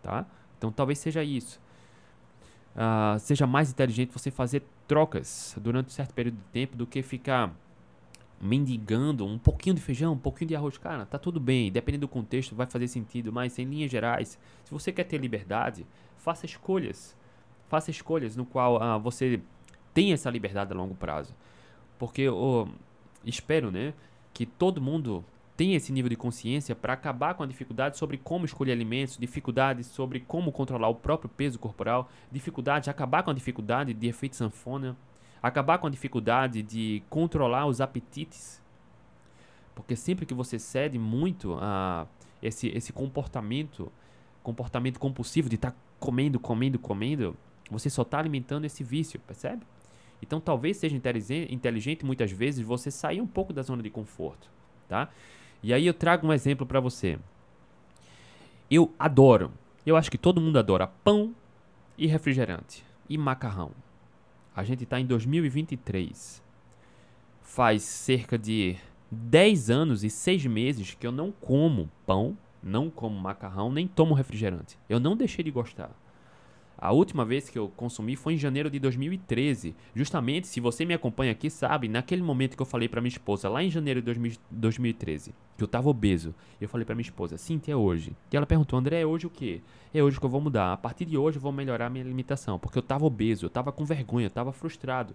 [0.02, 0.26] tá?
[0.58, 1.60] Então talvez seja isso
[2.76, 7.02] uh, seja mais inteligente você fazer trocas durante um certo período de tempo do que
[7.02, 7.54] ficar
[8.42, 10.78] mendigando um pouquinho de feijão, um pouquinho de arroz.
[10.78, 14.72] Cara, tá tudo bem, dependendo do contexto vai fazer sentido, mas em linhas gerais, se
[14.72, 15.86] você quer ter liberdade,
[16.18, 17.16] faça escolhas.
[17.68, 19.42] Faça escolhas no qual uh, você
[19.94, 21.36] tem essa liberdade a longo prazo.
[21.98, 22.70] Porque eu
[23.26, 23.94] espero, né,
[24.34, 25.24] que todo mundo
[25.60, 29.88] tem esse nível de consciência para acabar com a dificuldade sobre como escolher alimentos, dificuldades
[29.88, 34.96] sobre como controlar o próprio peso corporal, dificuldade, acabar com a dificuldade de efeito sanfona,
[35.44, 38.62] acabar com a dificuldade de controlar os apetites.
[39.76, 42.08] Porque sempre que você cede muito a
[42.42, 43.92] esse, esse comportamento,
[44.42, 47.36] comportamento compulsivo de estar tá comendo, comendo, comendo,
[47.70, 49.68] você só está alimentando esse vício, percebe?
[50.22, 54.50] Então talvez seja inteligente muitas vezes você sair um pouco da zona de conforto,
[54.88, 55.10] tá?
[55.62, 57.20] E aí eu trago um exemplo para você.
[58.70, 59.52] Eu adoro,
[59.86, 61.34] eu acho que todo mundo adora pão
[61.98, 63.72] e refrigerante e macarrão.
[64.56, 66.42] A gente está em 2023.
[67.42, 68.78] Faz cerca de
[69.12, 74.14] 10 anos e 6 meses que eu não como pão, não como macarrão, nem tomo
[74.14, 74.78] refrigerante.
[74.88, 75.92] Eu não deixei de gostar.
[76.82, 79.76] A última vez que eu consumi foi em janeiro de 2013.
[79.94, 83.50] Justamente, se você me acompanha aqui, sabe, naquele momento que eu falei para minha esposa,
[83.50, 87.74] lá em janeiro de 2013, que eu tava obeso, eu falei para minha esposa, Cintia,
[87.74, 88.16] é hoje.
[88.32, 89.62] E ela perguntou, André, é hoje o quê?
[89.94, 90.72] É hoje que eu vou mudar.
[90.72, 93.74] A partir de hoje eu vou melhorar minha alimentação, porque eu tava obeso, eu tava
[93.74, 95.14] com vergonha, eu tava frustrado.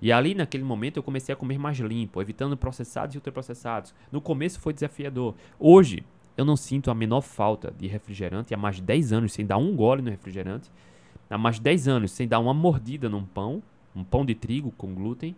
[0.00, 3.92] E ali, naquele momento, eu comecei a comer mais limpo, evitando processados e ultraprocessados.
[4.12, 5.34] No começo foi desafiador.
[5.58, 6.04] Hoje,
[6.36, 9.56] eu não sinto a menor falta de refrigerante há mais de 10 anos sem dar
[9.56, 10.70] um gole no refrigerante.
[11.30, 13.62] Há mais de 10 anos sem dar uma mordida num pão,
[13.94, 15.34] um pão de trigo com glúten.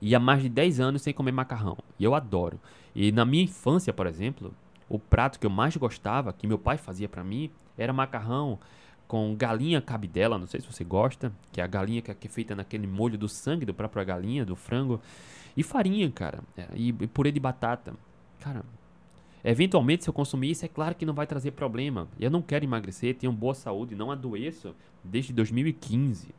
[0.00, 1.76] E há mais de 10 anos sem comer macarrão.
[1.98, 2.60] E eu adoro.
[2.94, 4.54] E na minha infância, por exemplo,
[4.88, 8.58] o prato que eu mais gostava, que meu pai fazia para mim, era macarrão
[9.06, 12.54] com galinha cabidela, não sei se você gosta, que é a galinha que é feita
[12.54, 15.00] naquele molho do sangue do próprio galinha, do frango,
[15.56, 16.40] e farinha, cara,
[16.74, 17.94] e, e purê de batata.
[18.40, 18.64] Cara,
[19.44, 22.08] Eventualmente, se eu consumir isso, é claro que não vai trazer problema.
[22.18, 26.34] Eu não quero emagrecer, tenho boa saúde, não adoeço desde 2015.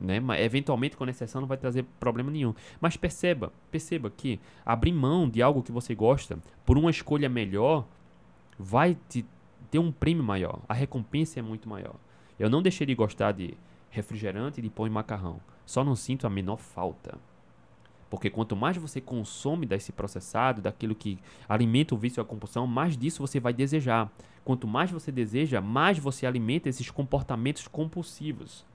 [0.00, 0.18] Né?
[0.18, 2.52] Mas, eventualmente, com exceção, não vai trazer problema nenhum.
[2.80, 7.86] Mas perceba, perceba que abrir mão de algo que você gosta por uma escolha melhor
[8.58, 9.24] vai te
[9.70, 10.60] ter um prêmio maior.
[10.68, 11.94] A recompensa é muito maior.
[12.38, 13.54] Eu não deixei de gostar de
[13.88, 15.40] refrigerante, de pão e macarrão.
[15.64, 17.18] Só não sinto a menor falta.
[18.12, 22.66] Porque quanto mais você consome desse processado, daquilo que alimenta o vício e a compulsão,
[22.66, 24.12] mais disso você vai desejar.
[24.44, 28.66] Quanto mais você deseja, mais você alimenta esses comportamentos compulsivos.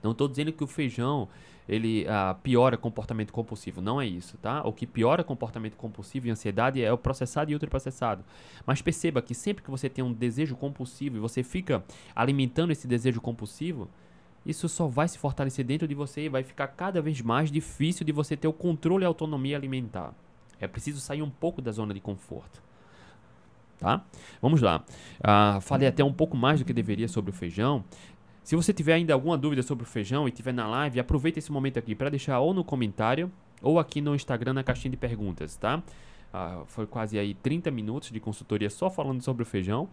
[0.00, 1.28] Não estou dizendo que o feijão
[1.68, 4.62] ele ah, piora comportamento compulsivo, não é isso, tá?
[4.64, 8.24] O que piora comportamento compulsivo e ansiedade é o processado e ultraprocessado.
[8.64, 12.86] Mas perceba que sempre que você tem um desejo compulsivo e você fica alimentando esse
[12.86, 13.90] desejo compulsivo,
[14.46, 18.06] isso só vai se fortalecer dentro de você e vai ficar cada vez mais difícil
[18.06, 20.14] de você ter o controle e autonomia alimentar.
[20.60, 22.62] É preciso sair um pouco da zona de conforto.
[23.78, 24.02] Tá?
[24.40, 24.82] Vamos lá.
[25.20, 27.84] Uh, falei até um pouco mais do que deveria sobre o feijão.
[28.42, 31.50] Se você tiver ainda alguma dúvida sobre o feijão e tiver na live, aproveita esse
[31.50, 33.30] momento aqui para deixar ou no comentário
[33.60, 35.82] ou aqui no Instagram na caixinha de perguntas, tá?
[36.32, 39.88] Uh, foi quase aí 30 minutos de consultoria só falando sobre o feijão.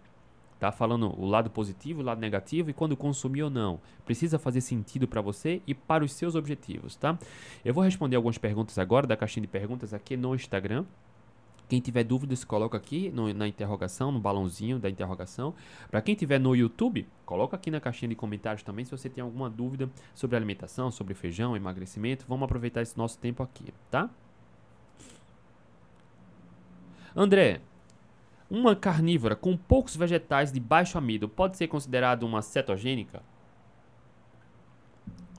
[0.58, 3.80] Tá falando o lado positivo, o lado negativo e quando consumir ou não.
[4.04, 7.18] Precisa fazer sentido para você e para os seus objetivos, tá?
[7.64, 10.84] Eu vou responder algumas perguntas agora da caixinha de perguntas aqui no Instagram.
[11.68, 15.54] Quem tiver dúvidas, coloca aqui no, na interrogação, no balãozinho da interrogação.
[15.90, 19.22] Para quem tiver no YouTube, coloca aqui na caixinha de comentários também se você tem
[19.22, 22.26] alguma dúvida sobre alimentação, sobre feijão, emagrecimento.
[22.28, 24.10] Vamos aproveitar esse nosso tempo aqui, tá?
[27.16, 27.60] André,
[28.50, 33.22] uma carnívora com poucos vegetais de baixo amido pode ser considerada uma cetogênica?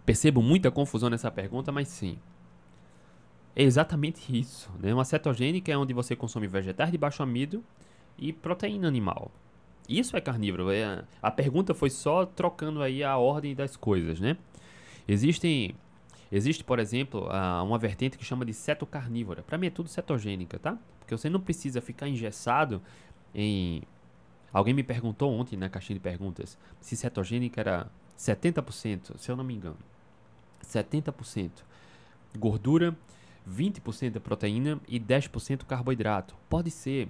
[0.06, 2.18] Percebo muita confusão nessa pergunta, mas sim.
[3.56, 4.70] É exatamente isso.
[4.80, 4.94] Né?
[4.94, 7.64] Uma cetogênica é onde você consome vegetais de baixo amido
[8.18, 9.32] e proteína animal.
[9.88, 10.72] Isso é carnívoro.
[10.72, 14.36] É, a pergunta foi só trocando aí a ordem das coisas, né?
[15.08, 15.76] Existem,
[16.32, 17.30] existe, por exemplo,
[17.64, 19.44] uma vertente que chama de cetocarnívora.
[19.44, 20.78] Para mim é tudo cetogênica, tá?
[21.06, 22.82] Porque você não precisa ficar engessado
[23.34, 23.84] em...
[24.52, 27.88] Alguém me perguntou ontem na caixinha de perguntas se cetogênica era
[28.18, 29.78] 70%, se eu não me engano.
[30.64, 31.52] 70%
[32.38, 32.98] gordura
[33.48, 36.36] 20% proteína e 10% carboidrato.
[36.50, 37.08] Pode ser,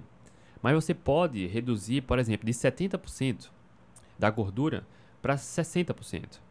[0.60, 3.48] mas você pode reduzir, por exemplo, de 70%
[4.18, 4.86] da gordura
[5.22, 6.45] para 60%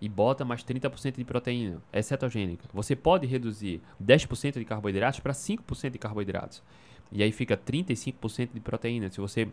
[0.00, 2.68] e bota mais 30% de proteína, é cetogênica.
[2.72, 6.62] Você pode reduzir 10% de carboidratos para 5% de carboidratos.
[7.10, 9.48] E aí fica 35% de proteína se você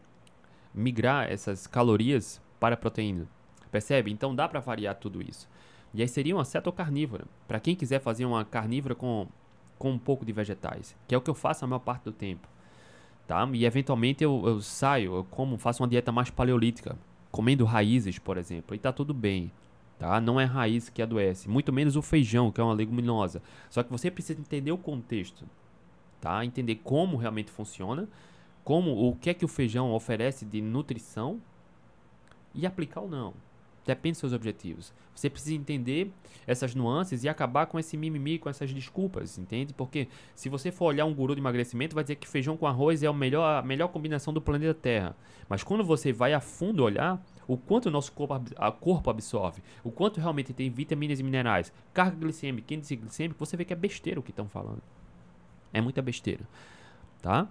[0.74, 3.28] migrar essas calorias para proteína.
[3.72, 4.12] Percebe?
[4.12, 5.50] Então dá para variar tudo isso.
[5.94, 7.26] E aí seria uma cetocarnívora.
[7.48, 9.28] Para quem quiser fazer uma carnívora com
[9.78, 12.12] com um pouco de vegetais, que é o que eu faço a maior parte do
[12.12, 12.48] tempo.
[13.28, 13.48] Tá?
[13.54, 16.98] E eventualmente eu, eu saio, eu como, faço uma dieta mais paleolítica,
[17.32, 19.52] comendo raízes, por exemplo, e tá tudo bem.
[19.98, 20.20] Tá?
[20.20, 23.42] Não é raiz que adoece, muito menos o feijão, que é uma leguminosa.
[23.70, 25.46] Só que você precisa entender o contexto,
[26.20, 26.44] tá?
[26.44, 28.08] Entender como realmente funciona,
[28.64, 31.40] como o que é que o feijão oferece de nutrição
[32.54, 33.34] e aplicar ou não.
[33.86, 34.92] Depende dos seus objetivos.
[35.14, 36.12] Você precisa entender
[36.48, 39.74] essas nuances e acabar com esse mimimi, com essas desculpas, entende?
[39.74, 43.04] Porque se você for olhar um guru de emagrecimento, vai dizer que feijão com arroz
[43.04, 45.16] é a melhor, a melhor combinação do planeta Terra.
[45.48, 49.62] Mas quando você vai a fundo olhar, o quanto o nosso corpo, a corpo absorve,
[49.84, 53.76] o quanto realmente tem vitaminas e minerais, carga glicêmica, índice glicêmico, você vê que é
[53.76, 54.82] besteira o que estão falando.
[55.74, 56.48] É muita besteira,
[57.22, 57.48] tá?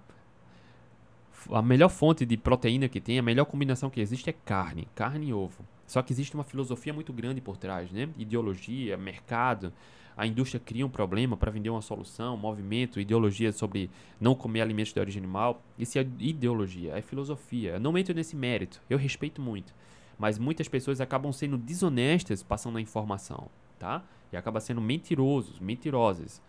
[1.51, 5.27] A melhor fonte de proteína que tem, a melhor combinação que existe é carne, carne
[5.27, 5.63] e ovo.
[5.85, 8.09] Só que existe uma filosofia muito grande por trás, né?
[8.17, 9.71] Ideologia, mercado.
[10.17, 14.93] A indústria cria um problema para vender uma solução, movimento, ideologia sobre não comer alimentos
[14.93, 15.61] de origem animal.
[15.77, 17.71] Isso é ideologia, é filosofia.
[17.71, 19.73] Eu não entro nesse mérito, eu respeito muito.
[20.17, 24.03] Mas muitas pessoas acabam sendo desonestas passando a informação, tá?
[24.31, 26.41] E acabam sendo mentirosos, mentirosas.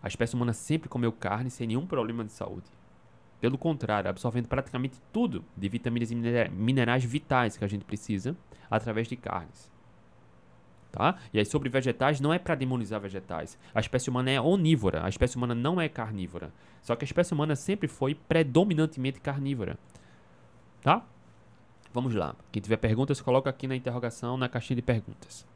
[0.00, 2.70] A espécie humana sempre comeu carne sem nenhum problema de saúde.
[3.40, 6.14] Pelo contrário, absorvendo praticamente tudo de vitaminas e
[6.50, 8.36] minerais vitais que a gente precisa
[8.70, 9.68] através de carnes.
[10.98, 11.14] Tá?
[11.32, 13.56] E aí sobre vegetais não é para demonizar vegetais.
[13.72, 16.52] A espécie humana é onívora, a espécie humana não é carnívora.
[16.82, 19.78] Só que a espécie humana sempre foi predominantemente carnívora.
[20.82, 21.06] Tá?
[21.94, 22.34] Vamos lá.
[22.50, 25.46] Quem tiver perguntas, coloca aqui na interrogação, na caixinha de perguntas.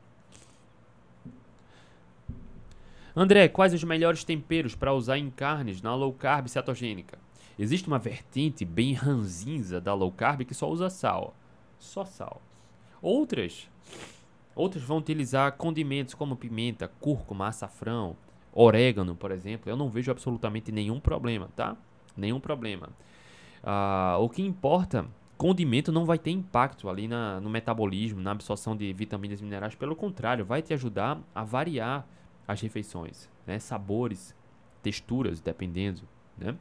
[3.16, 7.18] André, quais os melhores temperos para usar em carnes na low carb cetogênica?
[7.58, 11.34] Existe uma vertente bem ranzinza da low carb que só usa sal.
[11.80, 12.40] Só sal.
[13.02, 13.68] Outras,
[14.54, 18.16] outras vão utilizar condimentos como pimenta, cúrcuma, açafrão,
[18.52, 19.70] orégano, por exemplo.
[19.70, 21.76] Eu não vejo absolutamente nenhum problema, tá?
[22.16, 22.88] Nenhum problema.
[23.62, 28.76] Ah, o que importa, condimento não vai ter impacto ali na, no metabolismo, na absorção
[28.76, 29.74] de vitaminas e minerais.
[29.74, 32.06] Pelo contrário, vai te ajudar a variar
[32.46, 33.58] as refeições, né?
[33.58, 34.34] Sabores,
[34.82, 36.02] texturas, dependendo,
[36.36, 36.56] né?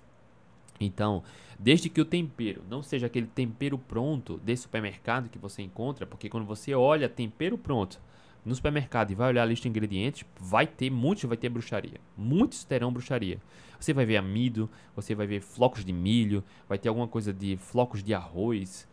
[0.85, 1.23] Então,
[1.59, 6.29] desde que o tempero não seja aquele tempero pronto de supermercado que você encontra, porque
[6.29, 8.01] quando você olha tempero pronto
[8.43, 12.01] no supermercado e vai olhar a lista de ingredientes, vai ter, muitos vai ter bruxaria.
[12.17, 13.39] Muitos terão bruxaria.
[13.79, 17.57] Você vai ver amido, você vai ver flocos de milho, vai ter alguma coisa de
[17.57, 18.87] flocos de arroz,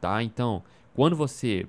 [0.00, 0.22] tá?
[0.22, 0.62] Então,
[0.94, 1.66] quando você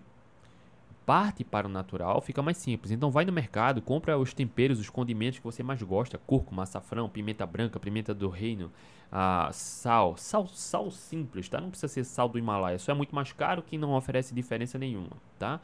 [1.05, 2.91] parte para o natural, fica mais simples.
[2.91, 7.07] Então vai no mercado, compra os temperos, os condimentos que você mais gosta, cúrcuma, açafrão,
[7.07, 8.71] pimenta branca, pimenta do reino,
[9.11, 11.61] ah, sal, sal, sal simples, tá?
[11.61, 14.77] Não precisa ser sal do Himalaia, isso é muito mais caro que não oferece diferença
[14.77, 15.59] nenhuma, tá?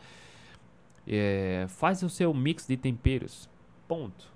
[1.07, 3.49] É, faz o seu mix de temperos,
[3.87, 4.31] ponto.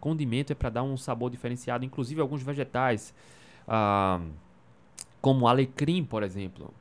[0.00, 3.14] Condimento é para dar um sabor diferenciado, inclusive alguns vegetais,
[3.68, 4.20] ah,
[5.20, 6.72] como alecrim, por exemplo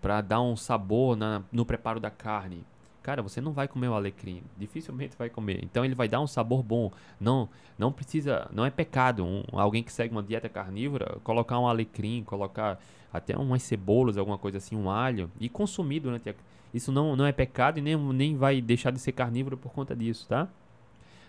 [0.00, 2.64] para dar um sabor na, no preparo da carne.
[3.02, 5.60] cara, você não vai comer o alecrim, dificilmente vai comer.
[5.62, 6.90] Então ele vai dar um sabor bom.
[7.20, 11.68] Não, não precisa, não é pecado um, alguém que segue uma dieta carnívora colocar um
[11.68, 12.80] alecrim, colocar
[13.12, 16.34] até umas cebolas, alguma coisa assim, um alho e consumir durante a
[16.76, 19.96] isso não, não é pecado e nem, nem vai deixar de ser carnívoro por conta
[19.96, 20.46] disso, tá?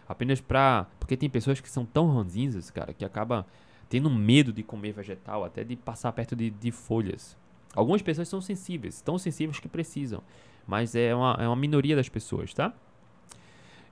[0.08, 0.88] Apenas pra.
[1.00, 3.46] Porque tem pessoas que são tão ranzinzas, cara, que acaba
[3.90, 7.38] tendo medo de comer vegetal, até de passar perto de, de folhas.
[7.76, 10.24] Algumas pessoas são sensíveis, tão sensíveis que precisam,
[10.66, 12.74] mas é uma, é uma minoria das pessoas, tá?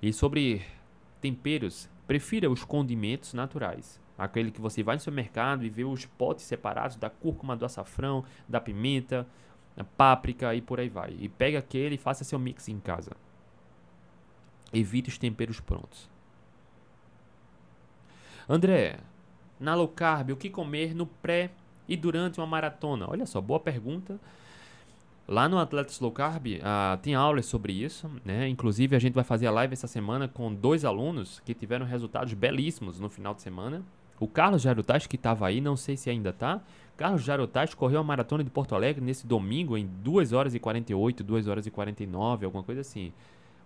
[0.01, 0.61] E sobre
[1.21, 3.99] temperos, prefira os condimentos naturais.
[4.17, 8.23] Aquele que você vai no supermercado e vê os potes separados da cúrcuma, do açafrão,
[8.47, 9.27] da pimenta,
[9.75, 11.15] da páprica e por aí vai.
[11.19, 13.11] E pega aquele e faça seu mix em casa.
[14.73, 16.09] Evite os temperos prontos.
[18.47, 18.99] André,
[19.59, 21.51] na low carb, o que comer no pré
[21.87, 23.09] e durante uma maratona?
[23.09, 24.19] Olha só, boa pergunta.
[25.27, 28.47] Lá no Atletas Low Carb uh, tem aulas sobre isso, né?
[28.47, 32.33] Inclusive a gente vai fazer a live essa semana com dois alunos que tiveram resultados
[32.33, 33.81] belíssimos no final de semana.
[34.19, 36.61] O Carlos Jarutais, que estava aí, não sei se ainda está.
[36.95, 41.23] Carlos Jarutais correu a maratona de Porto Alegre nesse domingo em 2 horas e 48,
[41.23, 43.11] 2 horas e 49, alguma coisa assim.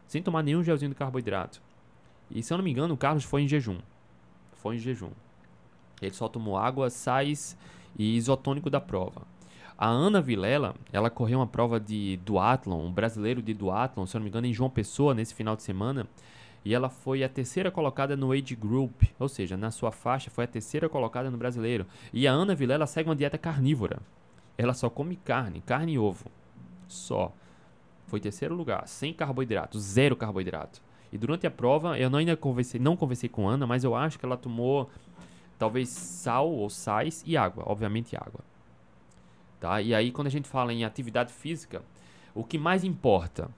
[0.08, 1.62] Sem tomar nenhum gelzinho de carboidrato.
[2.32, 3.78] E se eu não me engano, o Carlos foi em jejum.
[4.54, 5.12] Foi em jejum.
[6.02, 7.58] Ele só tomou água, sais
[7.98, 9.22] e isotônico da prova.
[9.78, 14.24] A Ana Vilela, ela correu uma prova de duatlon, um brasileiro de duatlon, se não
[14.24, 16.06] me engano, em João Pessoa, nesse final de semana.
[16.66, 20.44] E ela foi a terceira colocada no Age Group, ou seja, na sua faixa foi
[20.44, 21.86] a terceira colocada no brasileiro.
[22.12, 24.02] E a Ana Vilela segue uma dieta carnívora.
[24.58, 26.30] Ela só come carne, carne e ovo.
[26.86, 27.32] Só.
[28.08, 30.82] Foi terceiro lugar, sem carboidrato, zero carboidrato.
[31.14, 34.20] E durante a prova, eu não ainda conversei, não conversei com Ana, mas eu acho
[34.20, 34.90] que ela tomou
[35.60, 38.40] talvez sal ou sais e água, obviamente água.
[39.60, 39.82] Tá?
[39.82, 41.84] E aí quando a gente fala em atividade física,
[42.34, 43.52] o que mais importa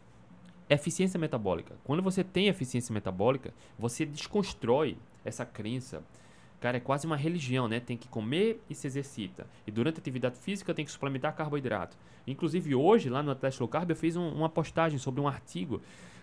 [0.68, 1.76] é eficiência metabólica.
[1.84, 6.04] Quando você tem eficiência metabólica, você desconstrói essa crença.
[6.60, 7.80] Cara, é quase uma religião, né?
[7.80, 9.48] Tem que comer e se exercita.
[9.66, 11.98] E durante a atividade física tem que suplementar carboidrato.
[12.26, 15.82] Inclusive hoje, lá no Atlético Low Carb, eu fiz um, uma postagem sobre um artigo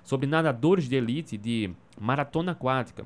[0.08, 1.70] sobre nadadores de elite de
[2.00, 3.04] maratona aquática.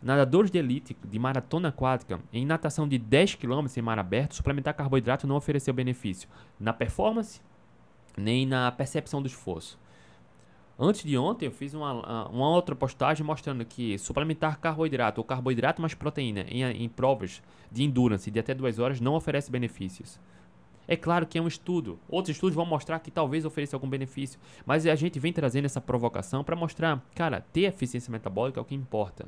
[0.00, 4.74] Nadadores de elite de maratona aquática em natação de 10 km em mar aberto, suplementar
[4.74, 6.28] carboidrato não ofereceu benefício
[6.58, 7.40] na performance
[8.16, 9.78] nem na percepção do esforço.
[10.78, 15.82] Antes de ontem eu fiz uma, uma outra postagem mostrando que suplementar carboidrato ou carboidrato
[15.82, 20.20] mais proteína em, em provas de endurance de até 2 horas não oferece benefícios.
[20.86, 21.98] É claro que é um estudo.
[22.08, 24.40] Outros estudos vão mostrar que talvez ofereça algum benefício.
[24.64, 28.64] Mas a gente vem trazendo essa provocação para mostrar, cara, ter eficiência metabólica é o
[28.64, 29.26] que importa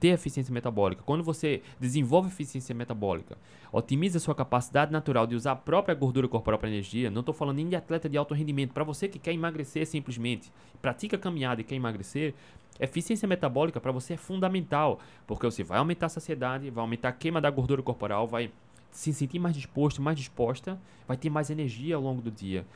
[0.00, 1.02] ter eficiência metabólica.
[1.04, 3.36] Quando você desenvolve eficiência metabólica,
[3.70, 7.56] otimiza sua capacidade natural de usar a própria gordura corporal para energia, não estou falando
[7.56, 11.64] nem de atleta de alto rendimento, para você que quer emagrecer simplesmente, pratica caminhada e
[11.64, 12.34] quer emagrecer,
[12.80, 17.12] eficiência metabólica para você é fundamental, porque você vai aumentar a saciedade, vai aumentar a
[17.12, 18.50] queima da gordura corporal, vai
[18.90, 22.66] se sentir mais disposto, mais disposta, vai ter mais energia ao longo do dia.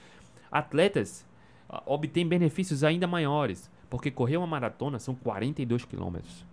[0.53, 1.27] Atletas
[1.69, 6.45] ah, obtêm benefícios ainda maiores, porque correr uma maratona são 42 quilômetros.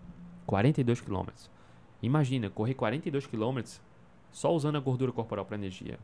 [0.45, 1.27] 42 km.
[2.01, 3.59] Imagina, correr 42 km
[4.31, 5.99] só usando a gordura corporal para energia.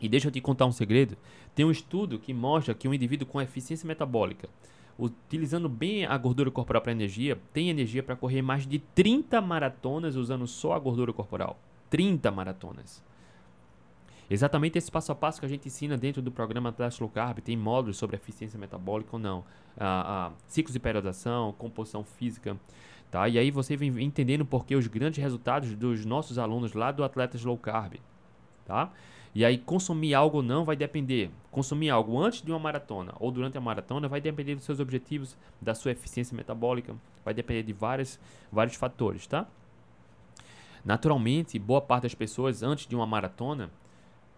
[0.00, 1.16] E deixa eu te contar um segredo.
[1.54, 4.48] Tem um estudo que mostra que um indivíduo com eficiência metabólica,
[4.98, 10.16] utilizando bem a gordura corporal para energia, tem energia para correr mais de 30 maratonas
[10.16, 11.58] usando só a gordura corporal.
[11.90, 13.02] 30 maratonas.
[14.30, 17.38] Exatamente esse passo a passo que a gente ensina dentro do programa Atlas Low Carb,
[17.38, 19.42] tem módulos sobre eficiência metabólica ou não,
[19.78, 22.58] ah, ah, ciclos de periodização, composição física.
[23.10, 23.28] Tá?
[23.28, 27.02] E aí você vem entendendo por que os grandes resultados dos nossos alunos lá do
[27.02, 27.94] Atletas Low Carb.
[28.66, 28.90] Tá?
[29.34, 31.30] E aí consumir algo não vai depender.
[31.50, 35.36] Consumir algo antes de uma maratona ou durante a maratona vai depender dos seus objetivos,
[35.60, 36.94] da sua eficiência metabólica,
[37.24, 38.18] vai depender de vários,
[38.52, 39.46] vários fatores, tá?
[40.84, 43.70] Naturalmente, boa parte das pessoas antes de uma maratona,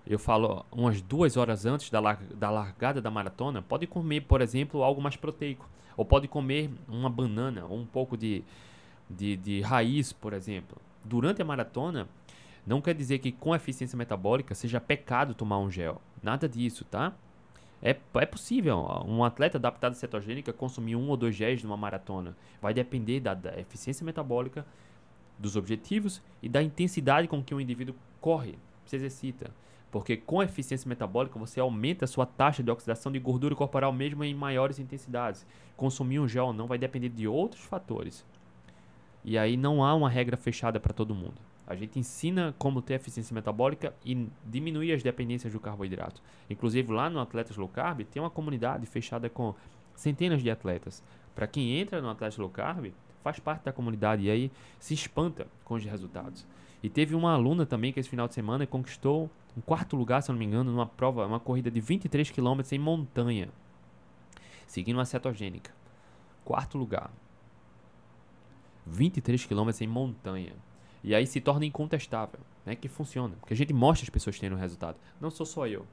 [0.06, 4.40] eu falo umas duas horas antes da, lar da largada da maratona, pode comer, por
[4.40, 5.68] exemplo, algo mais proteico.
[5.96, 8.42] Ou pode comer uma banana ou um pouco de,
[9.08, 10.80] de, de raiz, por exemplo.
[11.04, 12.08] Durante a maratona,
[12.66, 16.00] não quer dizer que com eficiência metabólica seja pecado tomar um gel.
[16.22, 17.12] Nada disso, tá?
[17.82, 18.76] É, é possível
[19.06, 22.36] um atleta adaptado à cetogênica consumir um ou dois géis numa maratona.
[22.60, 24.66] Vai depender da, da, eficiência metabólica,
[25.38, 29.50] dos objetivos e da intensidade com que o indivíduo corre, se exercita.
[29.90, 34.22] Porque com eficiência metabólica você aumenta a sua taxa de oxidação de gordura corporal mesmo
[34.22, 35.44] em maiores intensidades.
[35.76, 38.24] Consumir um gel não vai depender de outros fatores.
[39.24, 41.34] E aí não há uma regra fechada para todo mundo.
[41.66, 46.22] A gente ensina como ter eficiência metabólica e diminuir as dependências do carboidrato.
[46.48, 49.54] Inclusive lá no Atletas Low Carb tem uma comunidade fechada com
[49.94, 51.02] centenas de atletas.
[51.34, 55.46] Para quem entra no Atlético Low Carb, faz parte da comunidade e aí se espanta
[55.64, 56.44] com os resultados.
[56.82, 60.30] E teve uma aluna também que esse final de semana conquistou um quarto lugar, se
[60.30, 63.48] eu não me engano, numa prova, uma corrida de 23 km em montanha,
[64.66, 65.74] seguindo uma cetogênica.
[66.44, 67.10] Quarto lugar.
[68.86, 70.52] 23 km em montanha.
[71.02, 74.56] E aí se torna incontestável, né, que funciona, porque a gente mostra as pessoas tendo
[74.56, 74.98] resultado.
[75.20, 75.86] Não sou só eu,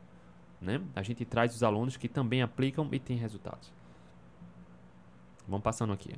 [0.61, 0.81] né?
[0.95, 3.71] A gente traz os alunos que também aplicam e têm resultados.
[5.47, 6.13] Vamos passando aqui.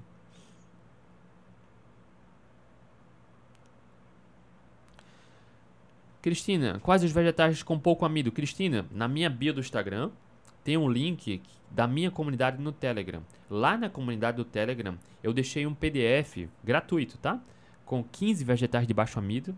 [6.22, 8.30] Cristina, quais os vegetais com pouco amido?
[8.30, 10.12] Cristina, na minha bio do Instagram
[10.66, 11.42] tem um link
[11.72, 13.22] da minha comunidade no Telegram.
[13.50, 17.40] Lá na comunidade do Telegram eu deixei um PDF gratuito, tá?
[17.86, 19.56] Com 15 vegetais de baixo amido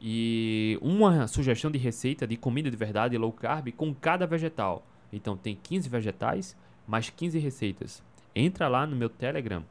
[0.00, 4.86] e uma sugestão de receita de comida de verdade low carb com cada vegetal.
[5.12, 8.04] Então tem 15 vegetais mais 15 receitas.
[8.36, 9.64] Entra lá no meu Telegram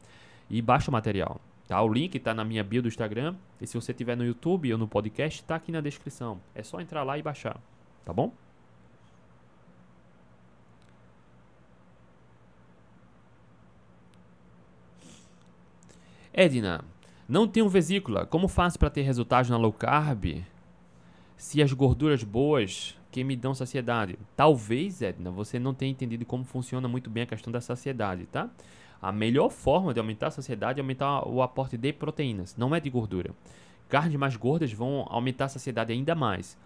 [0.50, 1.40] e baixa o material.
[1.68, 1.82] Tá?
[1.82, 3.36] O link está na minha bio do Instagram.
[3.60, 6.40] E se você estiver no YouTube ou no podcast, está aqui na descrição.
[6.56, 7.60] É só entrar lá e baixar.
[8.06, 8.32] Tá bom?
[16.34, 16.86] Edna,
[17.28, 18.26] não tenho vesícula.
[18.26, 20.46] Como faço para ter resultados na low carb?
[21.36, 24.18] Se as gorduras boas que me dão saciedade.
[24.36, 28.50] Talvez, Edna, você não tenha entendido como funciona muito bem a questão da saciedade, tá?
[29.02, 32.80] A melhor forma de aumentar a saciedade é aumentar o aporte de proteínas, não é
[32.80, 33.32] de gordura.
[33.88, 36.58] Carnes mais gordas vão aumentar a saciedade ainda mais.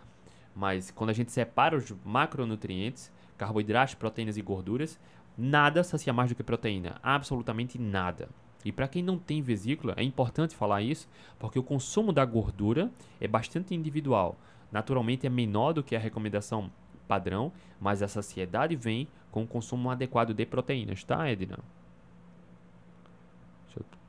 [0.55, 4.99] Mas quando a gente separa os macronutrientes, carboidratos, proteínas e gorduras,
[5.38, 8.29] nada sacia mais do que proteína, absolutamente nada.
[8.63, 11.09] E para quem não tem vesícula, é importante falar isso,
[11.39, 14.38] porque o consumo da gordura é bastante individual.
[14.71, 16.71] Naturalmente é menor do que a recomendação
[17.07, 21.59] padrão, mas a saciedade vem com o consumo adequado de proteínas, tá, Edna?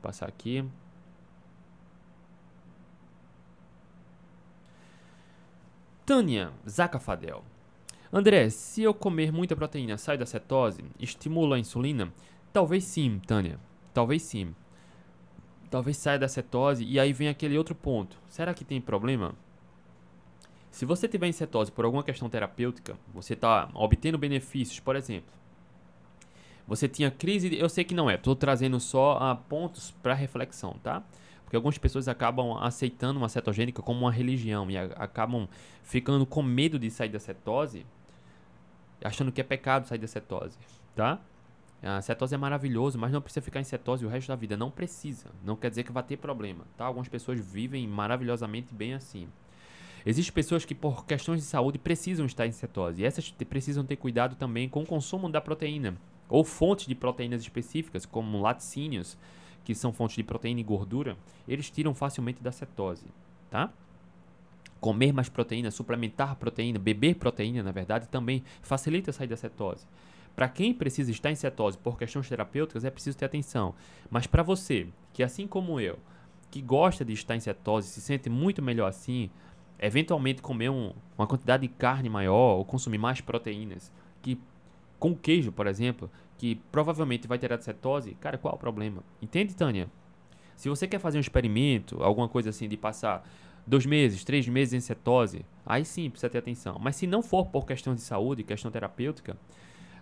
[0.03, 0.65] Passar aqui.
[6.05, 7.41] Tânia Zacafadel.
[8.11, 10.83] André, se eu comer muita proteína, sai da cetose?
[10.99, 12.11] Estimula a insulina?
[12.51, 13.57] Talvez sim, Tânia.
[13.93, 14.53] Talvez sim.
[15.71, 18.17] Talvez saia da cetose e aí vem aquele outro ponto.
[18.27, 19.33] Será que tem problema?
[20.69, 25.31] Se você tiver em cetose por alguma questão terapêutica, você está obtendo benefícios, por exemplo,
[26.67, 30.77] você tinha crise, eu sei que não é, estou trazendo só uh, pontos para reflexão,
[30.81, 31.03] tá?
[31.43, 35.47] Porque algumas pessoas acabam aceitando uma cetogênica como uma religião e a, acabam
[35.83, 37.85] ficando com medo de sair da cetose,
[39.03, 40.57] achando que é pecado sair da cetose,
[40.95, 41.19] tá?
[41.83, 44.55] A cetose é maravilhoso, mas não precisa ficar em cetose o resto da vida.
[44.55, 45.27] Não precisa.
[45.43, 46.85] Não quer dizer que vai ter problema, tá?
[46.85, 49.27] Algumas pessoas vivem maravilhosamente bem assim.
[50.05, 53.01] Existem pessoas que, por questões de saúde, precisam estar em cetose.
[53.01, 55.97] E essas precisam ter cuidado também com o consumo da proteína
[56.33, 59.15] ou fontes de proteínas específicas, como laticínios,
[59.63, 61.15] que são fontes de proteína e gordura,
[61.47, 63.05] eles tiram facilmente da cetose,
[63.51, 63.71] tá?
[64.81, 69.85] Comer mais proteína, suplementar proteína, beber proteína, na verdade, também facilita sair da cetose.
[70.35, 73.75] Para quem precisa estar em cetose por questões terapêuticas, é preciso ter atenção.
[74.09, 75.99] Mas para você, que assim como eu,
[76.49, 79.29] que gosta de estar em cetose, se sente muito melhor assim,
[79.77, 84.41] eventualmente comer um, uma quantidade de carne maior ou consumir mais proteínas, que
[85.03, 89.03] com queijo, por exemplo, que provavelmente vai ter cetose, cara, qual é o problema?
[89.21, 89.89] Entende, Tânia?
[90.55, 93.27] Se você quer fazer um experimento, alguma coisa assim, de passar
[93.65, 96.77] dois meses, três meses em cetose, aí sim precisa ter atenção.
[96.79, 99.37] Mas se não for por questão de saúde, questão terapêutica,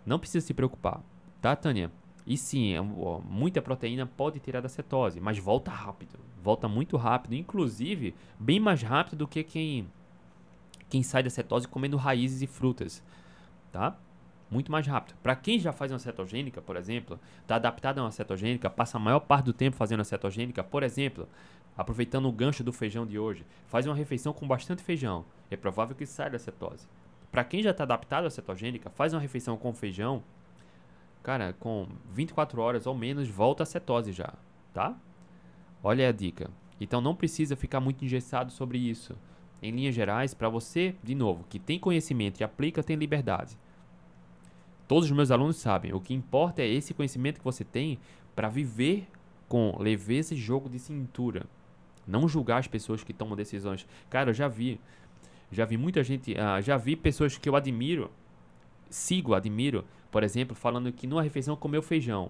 [0.05, 1.01] não precisa se preocupar,
[1.41, 1.91] tá, Tânia?
[2.25, 6.19] E sim, é muita proteína pode tirar da cetose, mas volta rápido.
[6.41, 9.87] Volta muito rápido, inclusive bem mais rápido do que quem,
[10.89, 13.03] quem sai da cetose comendo raízes e frutas,
[13.71, 13.97] tá?
[14.51, 15.15] Muito mais rápido.
[15.23, 18.99] Para quem já faz uma cetogênica, por exemplo, está adaptado a uma cetogênica, passa a
[18.99, 21.27] maior parte do tempo fazendo a cetogênica, por exemplo,
[21.77, 25.95] aproveitando o gancho do feijão de hoje, faz uma refeição com bastante feijão, é provável
[25.95, 26.85] que saia da cetose.
[27.31, 30.21] Para quem já está adaptado à cetogênica, faz uma refeição com feijão,
[31.23, 34.33] cara, com 24 horas ou menos volta a cetose já,
[34.73, 34.93] tá?
[35.81, 36.51] Olha a dica.
[36.79, 39.15] Então não precisa ficar muito engessado sobre isso.
[39.61, 43.57] Em linhas gerais, para você, de novo, que tem conhecimento e aplica, tem liberdade.
[44.91, 45.93] Todos os meus alunos sabem.
[45.93, 47.97] O que importa é esse conhecimento que você tem
[48.35, 49.07] para viver
[49.47, 51.45] com leveza e jogo de cintura.
[52.05, 53.87] Não julgar as pessoas que tomam decisões.
[54.09, 54.81] Cara, eu já vi.
[55.49, 56.33] Já vi muita gente.
[56.33, 58.11] Uh, já vi pessoas que eu admiro.
[58.89, 59.85] Sigo, admiro.
[60.11, 62.29] Por exemplo, falando que numa refeição comeu feijão.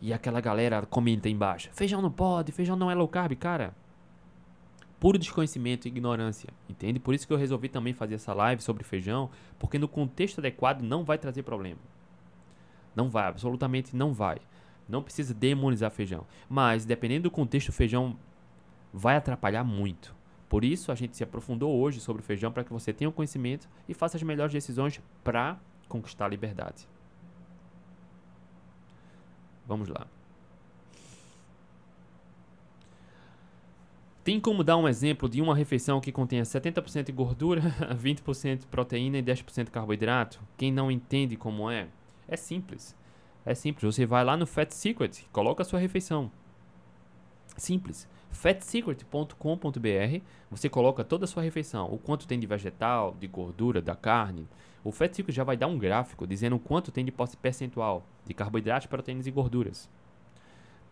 [0.00, 3.74] E aquela galera comenta embaixo: feijão não pode, feijão não é low carb, cara
[5.04, 6.98] puro desconhecimento e ignorância, entende?
[6.98, 9.28] Por isso que eu resolvi também fazer essa live sobre feijão,
[9.58, 11.78] porque no contexto adequado não vai trazer problema.
[12.96, 14.38] Não vai, absolutamente não vai.
[14.88, 16.26] Não precisa demonizar feijão.
[16.48, 18.16] Mas, dependendo do contexto, o feijão
[18.94, 20.14] vai atrapalhar muito.
[20.48, 23.12] Por isso, a gente se aprofundou hoje sobre o feijão para que você tenha o
[23.12, 26.88] conhecimento e faça as melhores decisões para conquistar a liberdade.
[29.66, 30.06] Vamos lá.
[34.24, 37.60] Tem como dar um exemplo de uma refeição que contenha 70% de gordura,
[37.94, 40.40] 20% de proteína e 10% de carboidrato?
[40.56, 41.88] Quem não entende como é?
[42.26, 42.96] É simples.
[43.44, 43.94] É simples.
[43.94, 46.30] Você vai lá no Fat Secret, coloca a sua refeição.
[47.58, 48.08] Simples.
[48.30, 53.94] fatsecret.com.br, você coloca toda a sua refeição, o quanto tem de vegetal, de gordura, da
[53.94, 54.48] carne.
[54.82, 58.32] O Fat Secret já vai dar um gráfico dizendo o quanto tem de percentual de
[58.32, 59.86] carboidratos, proteínas e gorduras.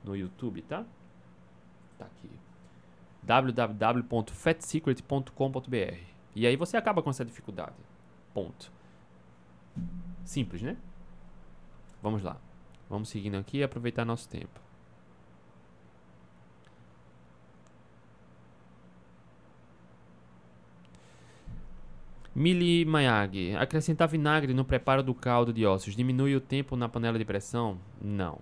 [0.04, 0.84] no YouTube, tá?
[2.00, 2.32] Tá aqui
[3.26, 6.14] www.fatsecret.com.br.
[6.36, 7.76] E aí você acaba com essa dificuldade.
[8.34, 8.72] Ponto.
[10.24, 10.78] Simples, né?
[12.02, 12.38] Vamos lá.
[12.90, 14.62] Vamos seguindo aqui e aproveitar nosso tempo.
[22.36, 23.56] Mili Mayagi.
[23.56, 27.78] Acrescentar vinagre no preparo do caldo de ossos diminui o tempo na panela de pressão?
[28.02, 28.40] Não.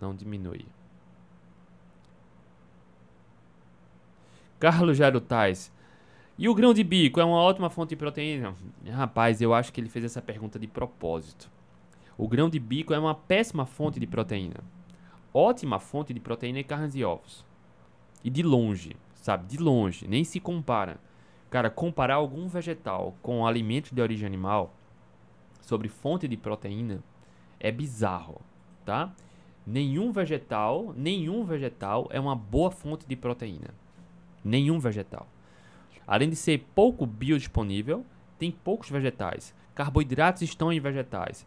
[0.00, 0.66] Não diminui.
[4.62, 5.72] Carlos Jarutais.
[6.38, 8.54] E o grão de bico é uma ótima fonte de proteína?
[8.92, 11.50] Rapaz, eu acho que ele fez essa pergunta de propósito.
[12.16, 14.60] O grão de bico é uma péssima fonte de proteína.
[15.34, 17.44] Ótima fonte de proteína é carnes e ovos.
[18.22, 19.48] E de longe, sabe?
[19.48, 21.00] De longe, nem se compara.
[21.50, 24.72] Cara, comparar algum vegetal com alimento de origem animal
[25.60, 27.02] sobre fonte de proteína
[27.58, 28.40] é bizarro,
[28.84, 29.12] tá?
[29.66, 33.81] Nenhum vegetal, nenhum vegetal é uma boa fonte de proteína.
[34.44, 35.26] Nenhum vegetal.
[36.06, 38.04] Além de ser pouco biodisponível,
[38.38, 39.54] tem poucos vegetais.
[39.74, 41.46] Carboidratos estão em vegetais.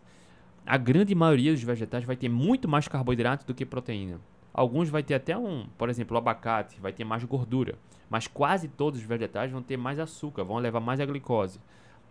[0.65, 4.19] A grande maioria dos vegetais vai ter muito mais carboidrato do que proteína.
[4.53, 7.77] Alguns vai ter até um, por exemplo, o abacate, vai ter mais gordura,
[8.09, 11.59] mas quase todos os vegetais vão ter mais açúcar, vão levar mais a glicose,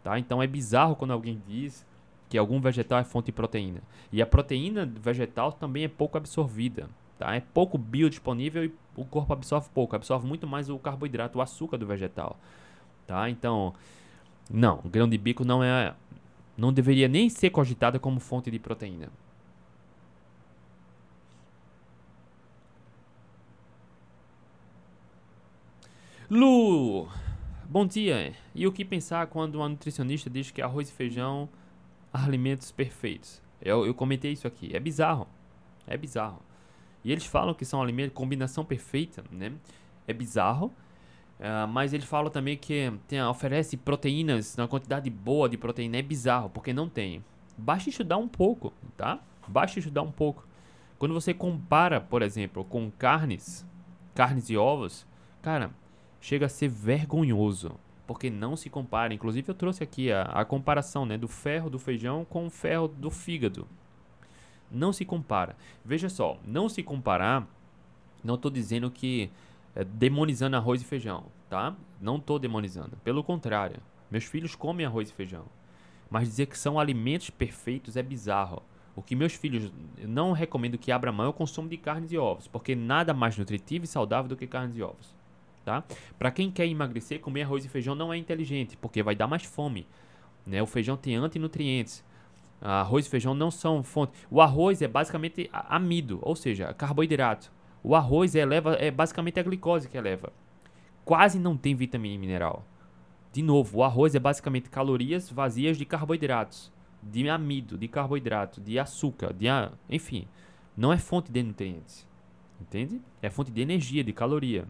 [0.02, 0.18] tá?
[0.18, 1.86] Então é bizarro quando alguém diz
[2.28, 3.80] que algum vegetal é fonte de proteína.
[4.12, 7.34] E a proteína vegetal também é pouco absorvida, tá?
[7.34, 11.76] É pouco biodisponível e o corpo absorve pouco, absorve muito mais o carboidrato, o açúcar
[11.76, 12.38] do vegetal,
[13.06, 13.28] tá?
[13.30, 13.74] Então,
[14.50, 15.94] não, grão de bico não é
[16.56, 19.08] não deveria nem ser cogitada como fonte de proteína.
[26.30, 27.08] Lu,
[27.68, 28.34] bom dia.
[28.54, 31.48] E o que pensar quando uma nutricionista diz que arroz e feijão
[32.12, 33.42] alimentos perfeitos?
[33.60, 34.74] Eu, eu comentei isso aqui.
[34.74, 35.26] É bizarro.
[35.86, 36.40] É bizarro.
[37.04, 39.52] E eles falam que são alimentos, combinação perfeita, né?
[40.06, 40.72] É bizarro.
[41.38, 45.98] Uh, mas eles falam também que tem, oferece proteínas na quantidade boa de proteína.
[45.98, 47.22] É bizarro, porque não tem.
[47.58, 49.20] Basta estudar um pouco, tá?
[49.46, 50.46] Basta estudar um pouco.
[50.98, 53.66] Quando você compara, por exemplo, com carnes,
[54.14, 55.06] carnes e ovos,
[55.42, 55.70] cara,
[56.20, 57.72] chega a ser vergonhoso.
[58.06, 59.14] Porque não se compara.
[59.14, 62.86] Inclusive, eu trouxe aqui a, a comparação né, do ferro do feijão com o ferro
[62.88, 63.66] do fígado.
[64.74, 65.56] Não se compara.
[65.84, 67.46] Veja só, não se comparar,
[68.22, 69.30] não estou dizendo que
[69.74, 71.74] é, demonizando arroz e feijão, tá?
[72.00, 72.96] Não estou demonizando.
[73.04, 75.44] Pelo contrário, meus filhos comem arroz e feijão.
[76.10, 78.62] Mas dizer que são alimentos perfeitos é bizarro.
[78.96, 82.18] O que meus filhos não recomendo que abra mão é o consumo de carnes e
[82.18, 85.14] ovos, porque nada mais nutritivo e saudável do que carnes e ovos.
[85.64, 85.82] tá?
[86.18, 89.42] Para quem quer emagrecer, comer arroz e feijão não é inteligente, porque vai dar mais
[89.42, 89.86] fome,
[90.46, 90.62] né?
[90.62, 92.04] O feijão tem antinutrientes.
[92.66, 94.14] Arroz e feijão não são fonte.
[94.30, 97.52] O arroz é basicamente amido, ou seja, carboidrato.
[97.82, 100.32] O arroz eleva, é basicamente a glicose que eleva.
[101.04, 102.64] Quase não tem vitamina e mineral.
[103.30, 108.78] De novo, o arroz é basicamente calorias vazias de carboidratos, de amido, de carboidrato, de
[108.78, 109.46] açúcar, de
[109.90, 110.26] enfim,
[110.74, 112.08] não é fonte de nutrientes.
[112.58, 113.02] Entende?
[113.20, 114.64] É fonte de energia, de caloria.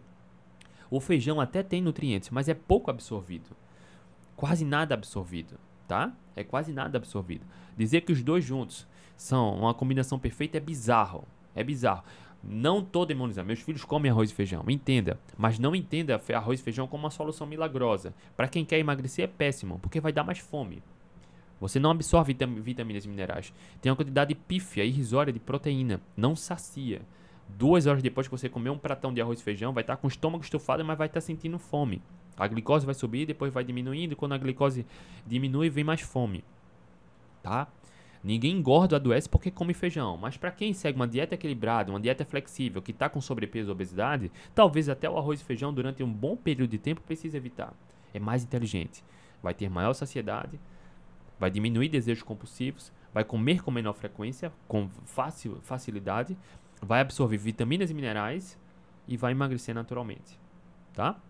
[0.91, 3.51] O feijão até tem nutrientes, mas é pouco absorvido.
[4.35, 6.13] Quase nada absorvido, tá?
[6.37, 7.45] É quase nada absorvido.
[7.77, 11.25] Dizer que os dois juntos são uma combinação perfeita é bizarro.
[11.55, 12.03] É bizarro.
[12.43, 13.47] Não tô demonizando.
[13.47, 15.19] Meus filhos comem arroz e feijão, entenda.
[15.37, 18.13] Mas não entenda arroz e feijão como uma solução milagrosa.
[18.37, 20.83] Para quem quer emagrecer é péssimo, porque vai dar mais fome.
[21.61, 23.53] Você não absorve vitaminas e minerais.
[23.81, 26.01] Tem uma quantidade pífia, irrisória de proteína.
[26.15, 27.01] Não sacia.
[27.49, 30.01] Duas horas depois que você comer um pratão de arroz e feijão, vai estar tá
[30.01, 32.03] com o estômago estufado, mas vai estar tá sentindo fome.
[32.37, 34.17] A glicose vai subir, depois vai diminuindo.
[34.17, 34.87] Quando a glicose
[35.27, 36.45] diminui, vem mais fome.
[37.43, 37.69] Tá?
[38.25, 42.01] Ninguém engorda ou adoece porque come feijão, mas para quem segue uma dieta equilibrada, uma
[42.01, 46.03] dieta flexível, que está com sobrepeso ou obesidade, talvez até o arroz e feijão durante
[46.03, 47.75] um bom período de tempo precise evitar.
[48.15, 49.05] É mais inteligente.
[49.43, 50.59] Vai ter maior saciedade,
[51.39, 56.35] vai diminuir desejos compulsivos, vai comer com menor frequência, com fácil, facilidade,
[56.81, 58.59] vai absorver vitaminas e minerais
[59.07, 60.41] e vai emagrecer naturalmente.
[60.95, 61.21] Tá?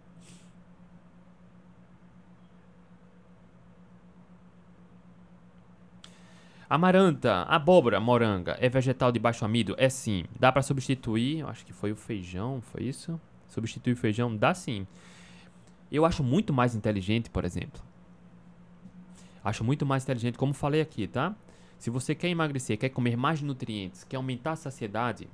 [6.69, 9.75] Amaranta, abóbora, moranga, é vegetal de baixo amido?
[9.77, 10.25] É sim.
[10.39, 13.21] Dá para substituir, acho que foi o feijão, foi isso?
[13.47, 14.35] Substituir o feijão?
[14.35, 14.87] Dá sim.
[15.93, 17.83] Eu acho muito mais inteligente, por exemplo.
[19.45, 21.37] Acho muito mais inteligente, como falei aqui, tá?
[21.79, 25.29] Se você quer emagrecer, quer comer mais nutrientes, quer aumentar a saciedade,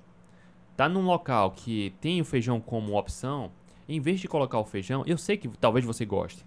[0.76, 3.52] tá num local que tem o feijão como opção,
[3.88, 6.44] em vez de colocar o feijão, eu sei que talvez você goste.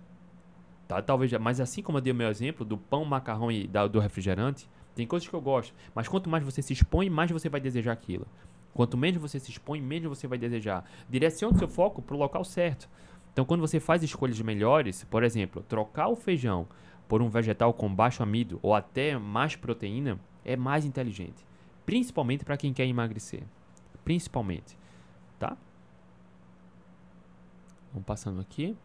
[0.93, 1.01] Tá?
[1.01, 3.99] Talvez, mas assim como eu dei o meu exemplo do pão, macarrão e da, do
[3.99, 7.59] refrigerante, tem coisas que eu gosto, mas quanto mais você se expõe, mais você vai
[7.59, 8.27] desejar aquilo.
[8.75, 10.85] Quanto menos você se expõe, menos você vai desejar.
[11.09, 12.87] Direcione seu foco para o local certo.
[13.31, 16.67] Então, quando você faz escolhas melhores, por exemplo, trocar o feijão
[17.07, 21.43] por um vegetal com baixo amido ou até mais proteína, é mais inteligente.
[21.87, 23.43] Principalmente para quem quer emagrecer.
[24.05, 24.77] Principalmente.
[25.39, 25.57] Tá?
[27.91, 28.77] Vamos passando aqui.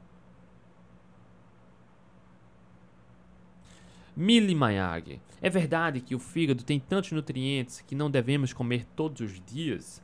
[4.20, 5.20] Mili Mayag.
[5.40, 10.02] É verdade que o fígado tem tantos nutrientes que não devemos comer todos os dias?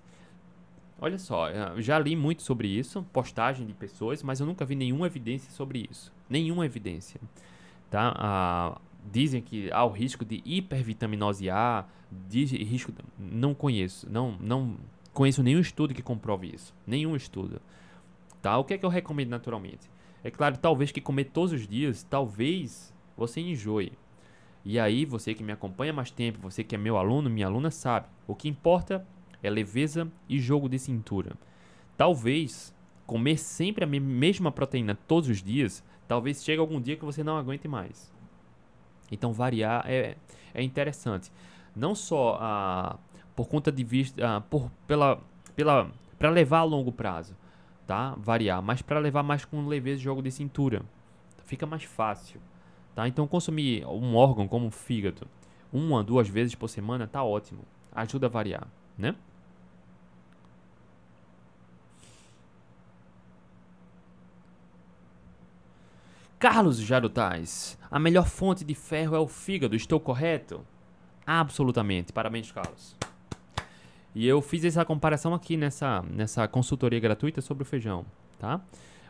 [1.00, 1.48] Olha só,
[1.78, 5.88] já li muito sobre isso, postagem de pessoas, mas eu nunca vi nenhuma evidência sobre
[5.90, 6.12] isso.
[6.30, 7.20] Nenhuma evidência.
[7.90, 8.14] Tá?
[8.16, 11.84] Ah, dizem que há o risco de hipervitaminose A,
[12.32, 14.76] risco, não conheço, não, não
[15.12, 16.72] conheço nenhum estudo que comprove isso.
[16.86, 17.60] Nenhum estudo.
[18.40, 18.56] Tá?
[18.58, 19.90] O que é que eu recomendo naturalmente?
[20.22, 23.90] É claro, talvez que comer todos os dias, talvez você enjoe.
[24.64, 27.70] E aí, você que me acompanha mais tempo, você que é meu aluno, minha aluna,
[27.70, 28.06] sabe.
[28.26, 29.06] O que importa
[29.42, 31.32] é leveza e jogo de cintura.
[31.96, 32.74] Talvez
[33.06, 37.36] comer sempre a mesma proteína todos os dias, talvez chegue algum dia que você não
[37.36, 38.10] aguente mais.
[39.12, 40.16] Então, variar é,
[40.54, 41.30] é interessante.
[41.76, 42.98] Não só ah,
[43.36, 45.20] por conta de vista, ah, por, pela,
[45.54, 47.36] pela, para levar a longo prazo,
[47.86, 48.14] tá?
[48.16, 50.82] Variar, mas para levar mais com leveza e jogo de cintura.
[51.44, 52.40] Fica mais fácil.
[52.94, 53.08] Tá?
[53.08, 55.26] Então consumir um órgão como o fígado
[55.74, 57.64] uma, duas vezes por semana tá ótimo.
[57.92, 59.16] Ajuda a variar, né?
[66.38, 70.64] Carlos Jarutais, a melhor fonte de ferro é o fígado, estou correto?
[71.26, 72.12] Absolutamente.
[72.12, 72.94] Parabéns, Carlos.
[74.14, 78.04] E eu fiz essa comparação aqui nessa, nessa consultoria gratuita sobre o feijão,
[78.38, 78.60] tá?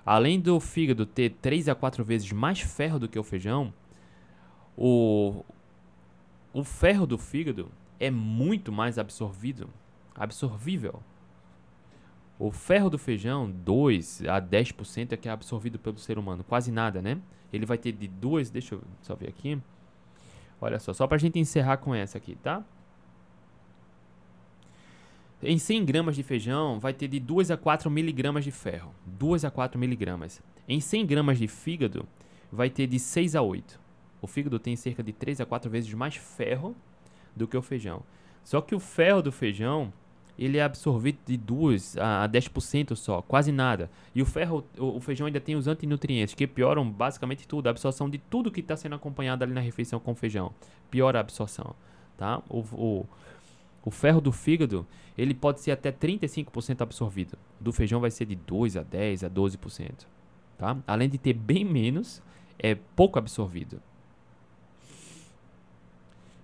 [0.05, 3.73] Além do fígado ter 3 a 4 vezes mais ferro do que o feijão,
[4.77, 5.45] o,
[6.53, 9.69] o ferro do fígado é muito mais absorvido,
[10.15, 11.03] absorvível.
[12.39, 16.71] O ferro do feijão, 2 a 10% é que é absorvido pelo ser humano, quase
[16.71, 17.19] nada, né?
[17.53, 19.59] Ele vai ter de 2, deixa eu só ver aqui.
[20.61, 22.65] Olha só, só pra gente encerrar com essa aqui, tá?
[25.47, 28.95] Em 100 gramas de feijão, vai ter de 2 a 4 miligramas de ferro.
[29.05, 30.43] 2 a 4 miligramas.
[30.67, 32.09] Em 100 gramas de fígado,
[32.51, 33.79] vai ter de 6 a 8.
[34.23, 36.75] O fígado tem cerca de 3 a 4 vezes mais ferro
[37.37, 38.03] do que o feijão.
[38.43, 39.93] Só que o ferro do feijão,
[40.39, 43.91] ele é absorvido de 2 a 10% só, quase nada.
[44.15, 48.09] E o ferro, o, feijão ainda tem os antinutrientes, que pioram basicamente tudo, a absorção
[48.09, 50.55] de tudo que está sendo acompanhado ali na refeição com feijão.
[50.91, 51.77] Piora a absorção,
[52.17, 52.43] tá?
[52.49, 53.07] O, o
[53.85, 57.37] O ferro do fígado, ele pode ser até 35% absorvido.
[57.61, 60.07] Do feijão vai ser de 2 a 10 a 12%,
[60.57, 60.76] tá?
[60.87, 62.22] Além de ter bem menos,
[62.59, 63.80] é pouco absorvido.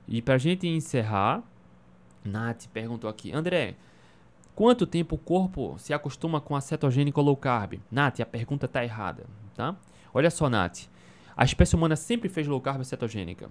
[0.06, 1.42] E para a gente encerrar,
[2.22, 3.74] Nath perguntou aqui, André,
[4.54, 7.80] quanto tempo o corpo se acostuma com a cetogênica low carb?
[7.90, 9.24] Nath, a pergunta está errada,
[9.54, 9.76] tá?
[10.12, 10.88] Olha só, Nath,
[11.34, 13.48] a espécie humana sempre fez low carb cetogênica.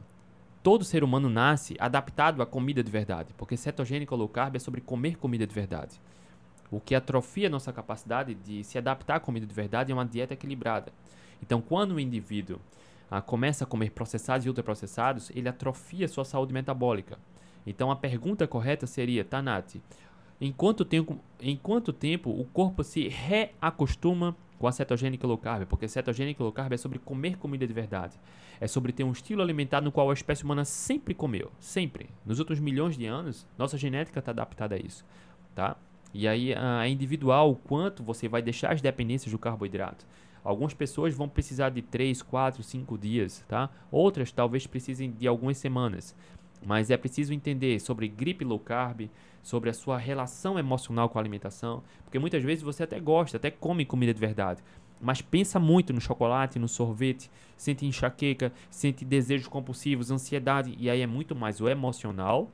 [0.62, 4.82] Todo ser humano nasce adaptado à comida de verdade, porque cetogênica low carb é sobre
[4.82, 6.02] comer comida de verdade.
[6.70, 10.34] O que atrofia nossa capacidade de se adaptar à comida de verdade é uma dieta
[10.34, 10.92] equilibrada.
[11.42, 12.60] Então, quando o indivíduo
[13.10, 17.18] ah, começa a comer processados e ultraprocessados, ele atrofia sua saúde metabólica.
[17.66, 19.82] Então, a pergunta correta seria, Tanati,
[20.42, 25.66] em quanto tempo, em quanto tempo o corpo se reacostuma com a cetogênica low carb?
[25.66, 28.20] Porque cetogênica low carb é sobre comer comida de verdade.
[28.60, 31.50] É sobre ter um estilo alimentar no qual a espécie humana sempre comeu.
[31.60, 32.10] Sempre.
[32.26, 35.06] Nos outros milhões de anos, nossa genética está adaptada a isso.
[35.56, 35.76] Tá?
[36.14, 40.06] E aí é individual o quanto você vai deixar as dependências do carboidrato.
[40.44, 43.70] Algumas pessoas vão precisar de 3, 4, 5 dias, tá?
[43.92, 46.16] Outras talvez precisem de algumas semanas.
[46.66, 49.10] Mas é preciso entender sobre gripe low carb,
[49.42, 53.50] sobre a sua relação emocional com a alimentação, porque muitas vezes você até gosta, até
[53.50, 54.62] come comida de verdade,
[55.02, 61.02] mas pensa muito no chocolate, no sorvete, sente enxaqueca, sente desejos compulsivos, ansiedade, e aí
[61.02, 62.52] é muito mais o emocional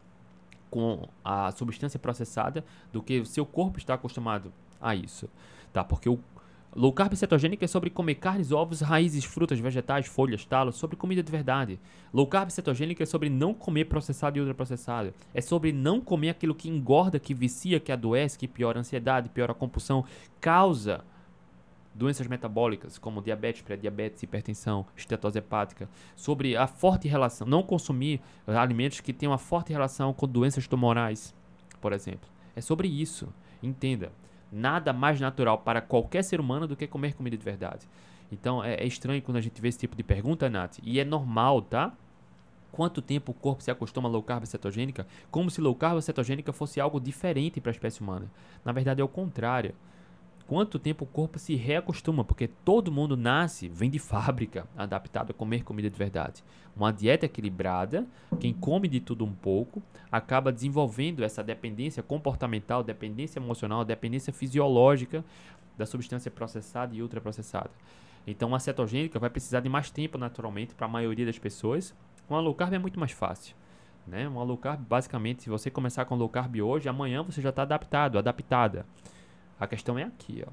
[0.69, 5.29] com a substância processada do que o seu corpo está acostumado a isso,
[5.73, 5.83] tá?
[5.83, 6.19] Porque o
[6.75, 11.23] Low carb cetogênico é sobre comer carnes, ovos, raízes, frutas, vegetais, folhas, talos, sobre comida
[11.23, 11.79] de verdade.
[12.13, 15.13] Low carb cetogênico é sobre não comer processado e ultraprocessado.
[15.33, 19.29] É sobre não comer aquilo que engorda, que vicia, que adoece, que piora a ansiedade,
[19.29, 20.03] piora a compulsão,
[20.41, 21.01] causa
[21.93, 28.99] doenças metabólicas, como diabetes, pré-diabetes, hipertensão, estetose hepática, sobre a forte relação, não consumir alimentos
[28.99, 31.33] que tenham uma forte relação com doenças tumorais,
[31.79, 32.27] por exemplo.
[32.53, 33.29] É sobre isso.
[33.63, 34.11] Entenda
[34.51, 37.87] nada mais natural para qualquer ser humano do que comer comida de verdade.
[38.31, 40.79] Então é, é estranho quando a gente vê esse tipo de pergunta, Nath.
[40.83, 41.93] E é normal, tá?
[42.71, 45.07] Quanto tempo o corpo se acostuma a low carb cetogênica?
[45.31, 48.29] Como se low carb cetogênica fosse algo diferente para a espécie humana.
[48.63, 49.73] Na verdade é o contrário
[50.47, 55.33] quanto tempo o corpo se reacostuma, porque todo mundo nasce, vem de fábrica, adaptado a
[55.33, 56.43] comer comida de verdade.
[56.75, 58.05] Uma dieta equilibrada,
[58.39, 59.81] quem come de tudo um pouco,
[60.11, 65.23] acaba desenvolvendo essa dependência comportamental, dependência emocional, dependência fisiológica
[65.77, 67.71] da substância processada e ultraprocessada.
[68.27, 71.93] Então, a cetogênica vai precisar de mais tempo naturalmente para a maioria das pessoas.
[72.27, 73.55] Uma low carb é muito mais fácil.
[74.07, 74.27] Né?
[74.27, 77.61] Uma low carb, basicamente, se você começar com low carb hoje, amanhã você já está
[77.61, 78.85] adaptado, adaptada.
[79.59, 80.51] A questão é aqui, ó.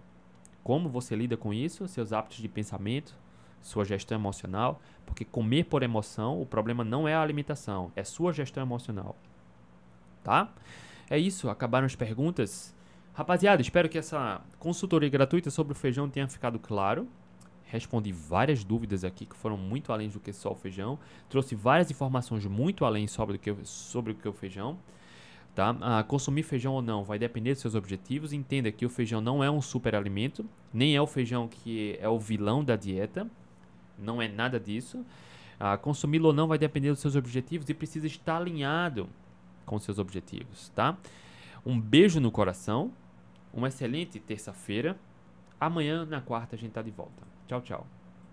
[0.63, 3.17] Como você lida com isso, seus hábitos de pensamento,
[3.61, 8.33] sua gestão emocional, porque comer por emoção, o problema não é a alimentação, é sua
[8.33, 9.17] gestão emocional.
[10.23, 10.53] Tá?
[11.11, 12.75] É isso, acabaram as perguntas.
[13.13, 17.09] Rapaziada, espero que essa consultoria gratuita sobre o feijão tenha ficado claro.
[17.65, 20.99] Respondi várias dúvidas aqui que foram muito além do que só o feijão.
[21.29, 24.79] Trouxe várias informações muito além sobre o que, sobre o, que o feijão.
[25.55, 25.77] Tá?
[25.83, 28.33] Ah, consumir feijão ou não vai depender dos seus objetivos.
[28.33, 32.19] Entenda que o feijão não é um superalimento, nem é o feijão que é o
[32.19, 33.29] vilão da dieta.
[33.99, 35.05] Não é nada disso.
[35.61, 39.09] Ah, Consumi-lo ou não vai depender dos seus objetivos e precisa estar alinhado
[39.67, 40.71] com seus objetivos.
[40.71, 40.97] Tá?
[41.65, 42.91] Um beijo no coração.
[43.53, 44.99] Uma excelente terça-feira.
[45.61, 47.23] Amanhã, na quarta, a gente tá de volta.
[47.47, 47.87] Tchau, tchau.